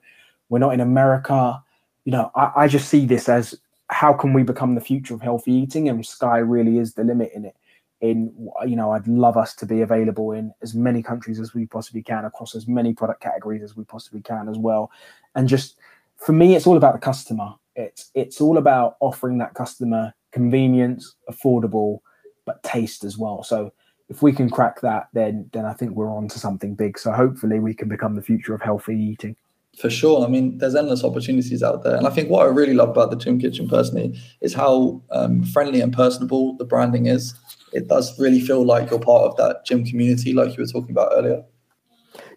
We're 0.49 0.57
not 0.57 0.73
in 0.73 0.79
America. 0.79 1.63
You 2.05 2.13
know, 2.13 2.31
I, 2.33 2.51
I 2.55 2.67
just 2.67 2.89
see 2.89 3.05
this 3.05 3.29
as 3.29 3.59
how 3.91 4.13
can 4.13 4.33
we 4.33 4.41
become 4.41 4.73
the 4.73 4.81
future 4.81 5.13
of 5.13 5.21
healthy 5.21 5.53
eating, 5.53 5.87
and 5.87 6.03
sky 6.03 6.39
really 6.39 6.79
is 6.79 6.95
the 6.95 7.03
limit 7.03 7.31
in 7.35 7.45
it 7.45 7.55
in 8.01 8.31
you 8.65 8.75
know 8.75 8.91
i'd 8.91 9.07
love 9.07 9.35
us 9.35 9.53
to 9.53 9.65
be 9.65 9.81
available 9.81 10.31
in 10.31 10.53
as 10.61 10.73
many 10.73 11.03
countries 11.03 11.39
as 11.39 11.53
we 11.53 11.65
possibly 11.65 12.01
can 12.01 12.25
across 12.25 12.55
as 12.55 12.67
many 12.67 12.93
product 12.93 13.21
categories 13.21 13.61
as 13.61 13.75
we 13.75 13.83
possibly 13.83 14.21
can 14.21 14.47
as 14.47 14.57
well. 14.57 14.89
And 15.35 15.47
just 15.47 15.75
for 16.17 16.31
me 16.31 16.55
it's 16.55 16.67
all 16.67 16.77
about 16.77 16.93
the 16.93 16.99
customer. 16.99 17.53
It's 17.75 18.11
it's 18.15 18.41
all 18.41 18.57
about 18.57 18.95
offering 18.99 19.37
that 19.39 19.53
customer 19.53 20.13
convenience 20.31 21.15
affordable 21.29 21.99
but 22.45 22.63
taste 22.63 23.03
as 23.03 23.17
well. 23.17 23.43
So 23.43 23.73
if 24.07 24.21
we 24.21 24.31
can 24.31 24.49
crack 24.49 24.81
that 24.81 25.07
then 25.13 25.49
then 25.53 25.65
i 25.65 25.73
think 25.73 25.91
we're 25.91 26.11
on 26.11 26.27
to 26.29 26.39
something 26.39 26.75
big. 26.75 26.97
So 26.97 27.11
hopefully 27.11 27.59
we 27.59 27.73
can 27.73 27.89
become 27.89 28.15
the 28.15 28.21
future 28.21 28.53
of 28.53 28.61
healthy 28.61 28.95
eating 28.95 29.35
for 29.79 29.89
sure. 29.89 30.25
I 30.25 30.27
mean, 30.27 30.57
there's 30.57 30.75
endless 30.75 31.03
opportunities 31.03 31.63
out 31.63 31.83
there. 31.83 31.95
And 31.95 32.05
I 32.05 32.09
think 32.09 32.29
what 32.29 32.45
I 32.45 32.49
really 32.49 32.73
love 32.73 32.89
about 32.89 33.11
the 33.11 33.15
Gym 33.15 33.39
Kitchen 33.39 33.67
personally 33.67 34.19
is 34.41 34.53
how 34.53 35.01
um, 35.11 35.43
friendly 35.43 35.79
and 35.79 35.93
personable 35.93 36.57
the 36.57 36.65
branding 36.65 37.05
is 37.05 37.33
it 37.71 37.87
does 37.87 38.17
really 38.19 38.41
feel 38.41 38.65
like 38.65 38.89
you're 38.89 38.99
part 38.99 39.23
of 39.23 39.37
that 39.37 39.65
gym 39.65 39.85
community, 39.85 40.33
like 40.33 40.57
you 40.57 40.63
were 40.63 40.67
talking 40.67 40.91
about 40.91 41.11
earlier. 41.13 41.43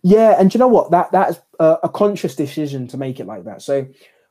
Yeah, 0.03 0.37
and 0.39 0.53
you 0.53 0.59
know 0.59 0.69
what? 0.69 0.91
That 0.91 1.11
that's 1.13 1.41
a, 1.59 1.79
a 1.85 1.89
conscious 1.89 2.37
decision 2.37 2.87
to 2.89 2.97
make 2.97 3.21
it 3.21 3.27
like 3.27 3.45
that. 3.45 3.63
So 3.63 3.87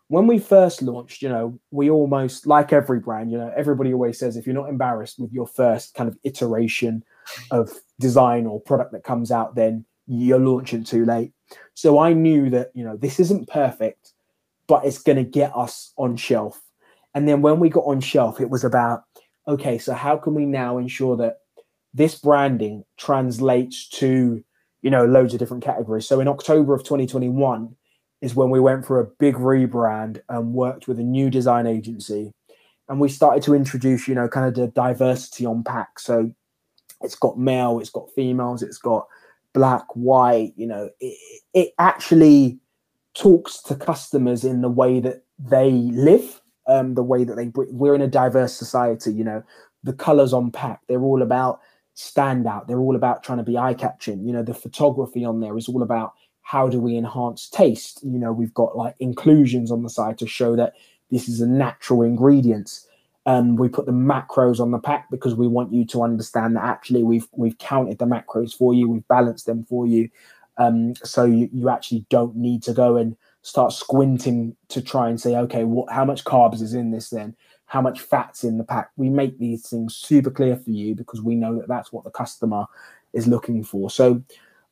when 0.07 0.27
we 0.27 0.37
first 0.37 0.81
launched, 0.81 1.21
you 1.21 1.29
know, 1.29 1.59
we 1.71 1.89
almost 1.89 2.45
like 2.45 2.73
every 2.73 2.99
brand, 2.99 3.31
you 3.31 3.37
know, 3.37 3.51
everybody 3.55 3.93
always 3.93 4.19
says 4.19 4.35
if 4.35 4.45
you're 4.45 4.55
not 4.55 4.69
embarrassed 4.69 5.17
with 5.17 5.31
your 5.31 5.47
first 5.47 5.93
kind 5.95 6.09
of 6.09 6.17
iteration 6.23 7.03
of 7.49 7.71
design 7.99 8.45
or 8.45 8.59
product 8.59 8.91
that 8.91 9.03
comes 9.03 9.31
out, 9.31 9.55
then 9.55 9.85
you're 10.11 10.39
launching 10.39 10.83
too 10.83 11.05
late. 11.05 11.31
So 11.73 11.99
I 11.99 12.13
knew 12.13 12.49
that, 12.49 12.71
you 12.73 12.83
know, 12.83 12.97
this 12.97 13.19
isn't 13.19 13.47
perfect, 13.47 14.11
but 14.67 14.85
it's 14.85 15.01
going 15.01 15.17
to 15.17 15.23
get 15.23 15.55
us 15.55 15.93
on 15.97 16.17
shelf. 16.17 16.61
And 17.13 17.27
then 17.27 17.41
when 17.41 17.59
we 17.59 17.69
got 17.69 17.85
on 17.85 18.01
shelf, 18.01 18.39
it 18.39 18.49
was 18.49 18.63
about 18.63 19.03
okay, 19.47 19.79
so 19.79 19.93
how 19.93 20.17
can 20.17 20.35
we 20.35 20.45
now 20.45 20.77
ensure 20.77 21.17
that 21.17 21.39
this 21.93 22.15
branding 22.15 22.85
translates 22.97 23.89
to, 23.89 24.43
you 24.83 24.89
know, 24.89 25.03
loads 25.05 25.33
of 25.33 25.39
different 25.39 25.63
categories? 25.63 26.07
So 26.07 26.19
in 26.19 26.27
October 26.27 26.75
of 26.75 26.83
2021 26.83 27.75
is 28.21 28.35
when 28.35 28.49
we 28.49 28.59
went 28.59 28.85
for 28.85 28.99
a 28.99 29.07
big 29.19 29.35
rebrand 29.35 30.21
and 30.29 30.53
worked 30.53 30.87
with 30.87 30.99
a 30.99 31.03
new 31.03 31.29
design 31.29 31.65
agency. 31.65 32.31
And 32.87 32.99
we 32.99 33.09
started 33.09 33.41
to 33.43 33.55
introduce, 33.55 34.07
you 34.07 34.13
know, 34.13 34.27
kind 34.27 34.47
of 34.47 34.53
the 34.53 34.67
diversity 34.67 35.45
on 35.45 35.63
pack. 35.63 35.99
So 35.99 36.31
it's 37.01 37.15
got 37.15 37.39
male, 37.39 37.79
it's 37.79 37.89
got 37.89 38.11
females, 38.15 38.61
it's 38.61 38.77
got 38.77 39.07
black, 39.53 39.85
white, 39.95 40.53
you 40.55 40.67
know, 40.67 40.89
it, 40.99 41.17
it 41.53 41.73
actually 41.79 42.59
talks 43.13 43.61
to 43.63 43.75
customers 43.75 44.43
in 44.43 44.61
the 44.61 44.69
way 44.69 44.99
that 44.99 45.23
they 45.39 45.71
live 45.71 46.41
um, 46.67 46.93
the 46.95 47.03
way 47.03 47.23
that 47.23 47.35
they 47.35 47.51
we're 47.55 47.95
in 47.95 48.01
a 48.01 48.07
diverse 48.07 48.53
society 48.53 49.11
you 49.11 49.23
know 49.23 49.43
the 49.83 49.93
colors 49.93 50.33
on 50.33 50.51
pack 50.51 50.79
they're 50.87 51.03
all 51.03 51.21
about 51.21 51.59
standout 51.95 52.67
they're 52.67 52.79
all 52.79 52.95
about 52.95 53.23
trying 53.23 53.37
to 53.37 53.43
be 53.43 53.57
eye 53.57 53.73
catching 53.73 54.25
you 54.25 54.31
know 54.31 54.43
the 54.43 54.53
photography 54.53 55.25
on 55.25 55.39
there 55.39 55.57
is 55.57 55.67
all 55.67 55.81
about 55.81 56.13
how 56.43 56.69
do 56.69 56.79
we 56.79 56.95
enhance 56.95 57.49
taste 57.49 57.99
you 58.03 58.19
know 58.19 58.31
we've 58.31 58.53
got 58.53 58.77
like 58.77 58.95
inclusions 58.99 59.71
on 59.71 59.83
the 59.83 59.89
side 59.89 60.17
to 60.17 60.27
show 60.27 60.55
that 60.55 60.73
this 61.09 61.27
is 61.27 61.41
a 61.41 61.47
natural 61.47 62.01
ingredients 62.03 62.87
um, 63.25 63.55
we 63.55 63.69
put 63.69 63.85
the 63.85 63.91
macros 63.91 64.59
on 64.59 64.71
the 64.71 64.79
pack 64.79 65.09
because 65.11 65.35
we 65.35 65.47
want 65.47 65.71
you 65.71 65.85
to 65.85 66.01
understand 66.01 66.55
that 66.55 66.63
actually 66.63 67.03
we've 67.03 67.27
we've 67.33 67.57
counted 67.57 67.99
the 67.99 68.05
macros 68.05 68.55
for 68.55 68.73
you 68.73 68.89
we've 68.89 69.07
balanced 69.07 69.45
them 69.45 69.63
for 69.65 69.85
you 69.85 70.09
um, 70.57 70.95
so 70.95 71.25
you, 71.25 71.49
you 71.53 71.69
actually 71.69 72.05
don't 72.09 72.35
need 72.35 72.63
to 72.63 72.73
go 72.73 72.97
and 72.97 73.15
start 73.41 73.73
squinting 73.73 74.55
to 74.69 74.81
try 74.81 75.09
and 75.09 75.19
say, 75.19 75.35
okay, 75.35 75.63
what 75.63 75.91
how 75.91 76.05
much 76.05 76.23
carbs 76.23 76.61
is 76.61 76.73
in 76.73 76.91
this 76.91 77.09
then? 77.09 77.35
How 77.65 77.81
much 77.81 78.01
fat's 78.01 78.43
in 78.43 78.57
the 78.57 78.63
pack? 78.63 78.91
We 78.97 79.09
make 79.09 79.39
these 79.39 79.67
things 79.67 79.95
super 79.95 80.29
clear 80.29 80.55
for 80.55 80.71
you 80.71 80.93
because 80.93 81.21
we 81.21 81.35
know 81.35 81.57
that 81.57 81.67
that's 81.67 81.91
what 81.91 82.03
the 82.03 82.11
customer 82.11 82.65
is 83.13 83.27
looking 83.27 83.63
for. 83.63 83.89
So 83.89 84.21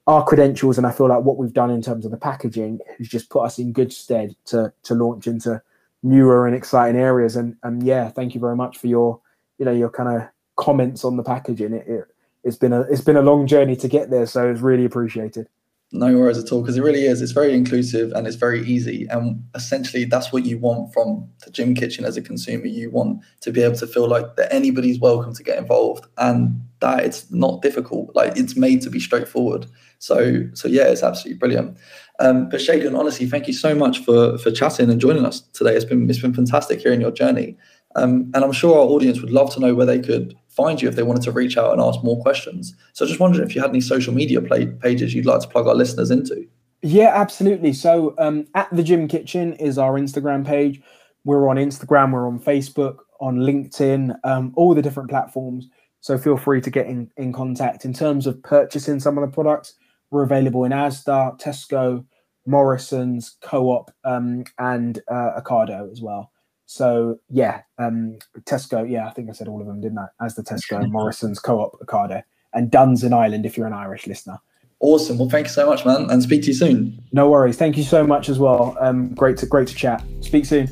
our 0.05 0.23
credentials 0.23 0.77
and 0.77 0.85
I 0.85 0.91
feel 0.91 1.07
like 1.07 1.23
what 1.23 1.37
we've 1.37 1.53
done 1.53 1.71
in 1.71 1.81
terms 1.81 2.05
of 2.05 2.11
the 2.11 2.17
packaging 2.17 2.79
has 2.97 3.07
just 3.07 3.29
put 3.29 3.43
us 3.43 3.57
in 3.57 3.73
good 3.73 3.93
stead 3.93 4.35
to 4.45 4.73
to 4.83 4.93
launch 4.93 5.27
into 5.27 5.61
newer 6.03 6.47
and 6.47 6.55
exciting 6.55 6.99
areas. 6.99 7.35
And 7.35 7.55
and 7.63 7.83
yeah, 7.83 8.09
thank 8.09 8.33
you 8.33 8.41
very 8.41 8.55
much 8.55 8.77
for 8.77 8.87
your 8.87 9.21
you 9.57 9.65
know 9.65 9.71
your 9.71 9.89
kind 9.89 10.09
of 10.21 10.27
comments 10.55 11.03
on 11.03 11.17
the 11.17 11.23
packaging. 11.23 11.73
It, 11.73 11.87
it 11.87 12.05
it's 12.43 12.57
been 12.57 12.73
a 12.73 12.81
it's 12.81 13.01
been 13.01 13.17
a 13.17 13.21
long 13.21 13.47
journey 13.47 13.75
to 13.77 13.87
get 13.87 14.09
there, 14.09 14.25
so 14.25 14.49
it's 14.49 14.61
really 14.61 14.85
appreciated. 14.85 15.47
No 15.91 16.15
worries 16.15 16.37
at 16.37 16.51
all, 16.51 16.61
because 16.61 16.77
it 16.77 16.83
really 16.83 17.05
is. 17.05 17.19
It's 17.19 17.31
very 17.31 17.55
inclusive 17.55 18.11
and 18.11 18.27
it's 18.27 18.35
very 18.35 18.63
easy. 18.67 19.07
And 19.09 19.43
essentially, 19.55 20.05
that's 20.05 20.31
what 20.31 20.45
you 20.45 20.59
want 20.59 20.93
from 20.93 21.27
the 21.43 21.49
gym 21.49 21.73
kitchen 21.73 22.05
as 22.05 22.15
a 22.15 22.21
consumer. 22.21 22.67
You 22.67 22.91
want 22.91 23.23
to 23.41 23.51
be 23.51 23.63
able 23.63 23.77
to 23.77 23.87
feel 23.87 24.07
like 24.07 24.35
that 24.35 24.53
anybody's 24.53 24.99
welcome 24.99 25.33
to 25.33 25.43
get 25.43 25.57
involved, 25.57 26.05
and 26.19 26.61
that 26.81 27.03
it's 27.03 27.29
not 27.31 27.63
difficult. 27.63 28.15
Like 28.15 28.37
it's 28.37 28.55
made 28.55 28.81
to 28.83 28.91
be 28.91 28.99
straightforward. 28.99 29.65
So, 29.97 30.43
so 30.53 30.67
yeah, 30.67 30.83
it's 30.83 31.01
absolutely 31.01 31.39
brilliant. 31.39 31.75
Um, 32.19 32.49
but 32.49 32.59
Segun, 32.59 32.97
honestly, 32.97 33.25
thank 33.25 33.47
you 33.47 33.53
so 33.53 33.73
much 33.73 34.03
for 34.05 34.37
for 34.37 34.51
chatting 34.51 34.91
and 34.91 35.01
joining 35.01 35.25
us 35.25 35.41
today. 35.41 35.75
It's 35.75 35.85
been 35.85 36.07
it's 36.07 36.19
been 36.19 36.35
fantastic 36.35 36.81
hearing 36.81 37.01
your 37.01 37.11
journey. 37.11 37.57
Um, 37.95 38.29
and 38.35 38.43
I'm 38.43 38.51
sure 38.51 38.75
our 38.75 38.85
audience 38.85 39.19
would 39.21 39.31
love 39.31 39.51
to 39.55 39.59
know 39.59 39.73
where 39.73 39.87
they 39.87 39.99
could 39.99 40.37
find 40.59 40.81
you 40.81 40.89
if 40.89 40.95
they 40.95 41.03
wanted 41.03 41.23
to 41.23 41.31
reach 41.31 41.57
out 41.57 41.71
and 41.71 41.81
ask 41.81 42.03
more 42.03 42.21
questions. 42.21 42.75
So 42.93 43.05
I 43.05 43.07
just 43.07 43.19
wondering 43.19 43.47
if 43.47 43.55
you 43.55 43.61
had 43.61 43.69
any 43.69 43.81
social 43.81 44.13
media 44.13 44.41
play, 44.41 44.65
pages 44.65 45.13
you'd 45.13 45.25
like 45.25 45.41
to 45.41 45.47
plug 45.47 45.67
our 45.67 45.75
listeners 45.75 46.11
into. 46.11 46.47
Yeah, 46.81 47.11
absolutely. 47.13 47.73
So 47.73 48.15
um, 48.17 48.47
at 48.55 48.69
the 48.71 48.83
Gym 48.83 49.07
Kitchen 49.07 49.53
is 49.53 49.77
our 49.77 49.93
Instagram 49.93 50.45
page. 50.45 50.81
We're 51.25 51.49
on 51.49 51.57
Instagram, 51.57 52.13
we're 52.13 52.27
on 52.27 52.39
Facebook, 52.39 52.97
on 53.19 53.39
LinkedIn, 53.39 54.17
um, 54.23 54.53
all 54.55 54.73
the 54.73 54.81
different 54.81 55.09
platforms. 55.09 55.67
So 56.01 56.17
feel 56.17 56.37
free 56.37 56.61
to 56.61 56.69
get 56.69 56.87
in, 56.87 57.11
in 57.17 57.33
contact. 57.33 57.83
In 57.83 57.93
terms 57.93 58.25
of 58.25 58.41
purchasing 58.43 58.99
some 58.99 59.17
of 59.17 59.21
the 59.21 59.33
products, 59.33 59.75
we're 60.11 60.23
available 60.23 60.63
in 60.63 60.71
Asda, 60.71 61.39
Tesco, 61.41 62.05
Morrison's, 62.45 63.35
Co-op, 63.41 63.91
um, 64.05 64.45
and 64.57 65.01
uh, 65.09 65.41
Ocado 65.41 65.91
as 65.91 66.01
well. 66.01 66.31
So 66.69 67.19
yeah, 67.31 67.63
um, 67.79 68.19
Tesco. 68.41 68.87
Yeah, 68.87 69.07
I 69.07 69.09
think 69.09 69.27
I 69.27 69.33
said 69.33 69.47
all 69.47 69.59
of 69.59 69.65
them, 69.65 69.81
didn't 69.81 69.97
I? 69.97 70.05
Asda 70.21 70.43
Tesco, 70.43 70.87
Morrison's, 70.91 71.39
Co-op, 71.39 71.79
Ocado, 71.79 72.21
and 72.53 72.69
Dunnes 72.69 73.03
in 73.03 73.11
Ireland 73.11 73.47
if 73.47 73.57
you're 73.57 73.65
an 73.65 73.73
Irish 73.73 74.05
listener. 74.05 74.37
Awesome. 74.79 75.17
Well, 75.17 75.29
thank 75.29 75.47
you 75.47 75.51
so 75.51 75.65
much, 75.65 75.83
man, 75.83 76.07
and 76.11 76.21
speak 76.21 76.43
to 76.43 76.49
you 76.49 76.53
soon. 76.53 77.03
No 77.11 77.27
worries. 77.27 77.57
Thank 77.57 77.75
you 77.75 77.81
so 77.81 78.05
much 78.05 78.29
as 78.29 78.37
well. 78.37 78.77
Um, 78.79 79.15
great 79.15 79.35
to 79.37 79.47
great 79.47 79.67
to 79.69 79.73
chat. 79.73 80.05
Speak 80.21 80.45
soon. 80.45 80.67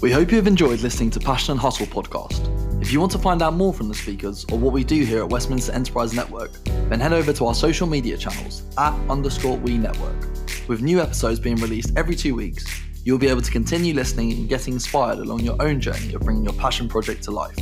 We 0.00 0.10
hope 0.10 0.30
you 0.30 0.38
have 0.38 0.46
enjoyed 0.46 0.80
listening 0.80 1.10
to 1.10 1.20
Passion 1.20 1.52
and 1.52 1.60
Hustle 1.60 1.86
podcast. 1.86 2.40
If 2.80 2.92
you 2.92 2.98
want 2.98 3.12
to 3.12 3.18
find 3.18 3.42
out 3.42 3.52
more 3.52 3.74
from 3.74 3.88
the 3.88 3.94
speakers 3.94 4.46
or 4.50 4.58
what 4.58 4.72
we 4.72 4.84
do 4.84 5.04
here 5.04 5.18
at 5.18 5.28
Westminster 5.28 5.72
Enterprise 5.72 6.14
Network, 6.14 6.52
then 6.64 6.98
head 6.98 7.12
over 7.12 7.34
to 7.34 7.44
our 7.44 7.54
social 7.54 7.86
media 7.86 8.16
channels 8.16 8.62
at 8.78 8.94
underscore 9.10 9.58
we 9.58 9.76
network. 9.76 10.16
With 10.66 10.80
new 10.80 11.02
episodes 11.02 11.40
being 11.40 11.56
released 11.56 11.92
every 11.96 12.16
two 12.16 12.34
weeks, 12.34 12.64
you'll 13.08 13.16
be 13.16 13.26
able 13.26 13.40
to 13.40 13.50
continue 13.50 13.94
listening 13.94 14.32
and 14.32 14.50
getting 14.50 14.74
inspired 14.74 15.18
along 15.18 15.40
your 15.40 15.56
own 15.62 15.80
journey 15.80 16.12
of 16.12 16.20
bringing 16.20 16.44
your 16.44 16.52
passion 16.52 16.86
project 16.86 17.22
to 17.22 17.30
life. 17.30 17.56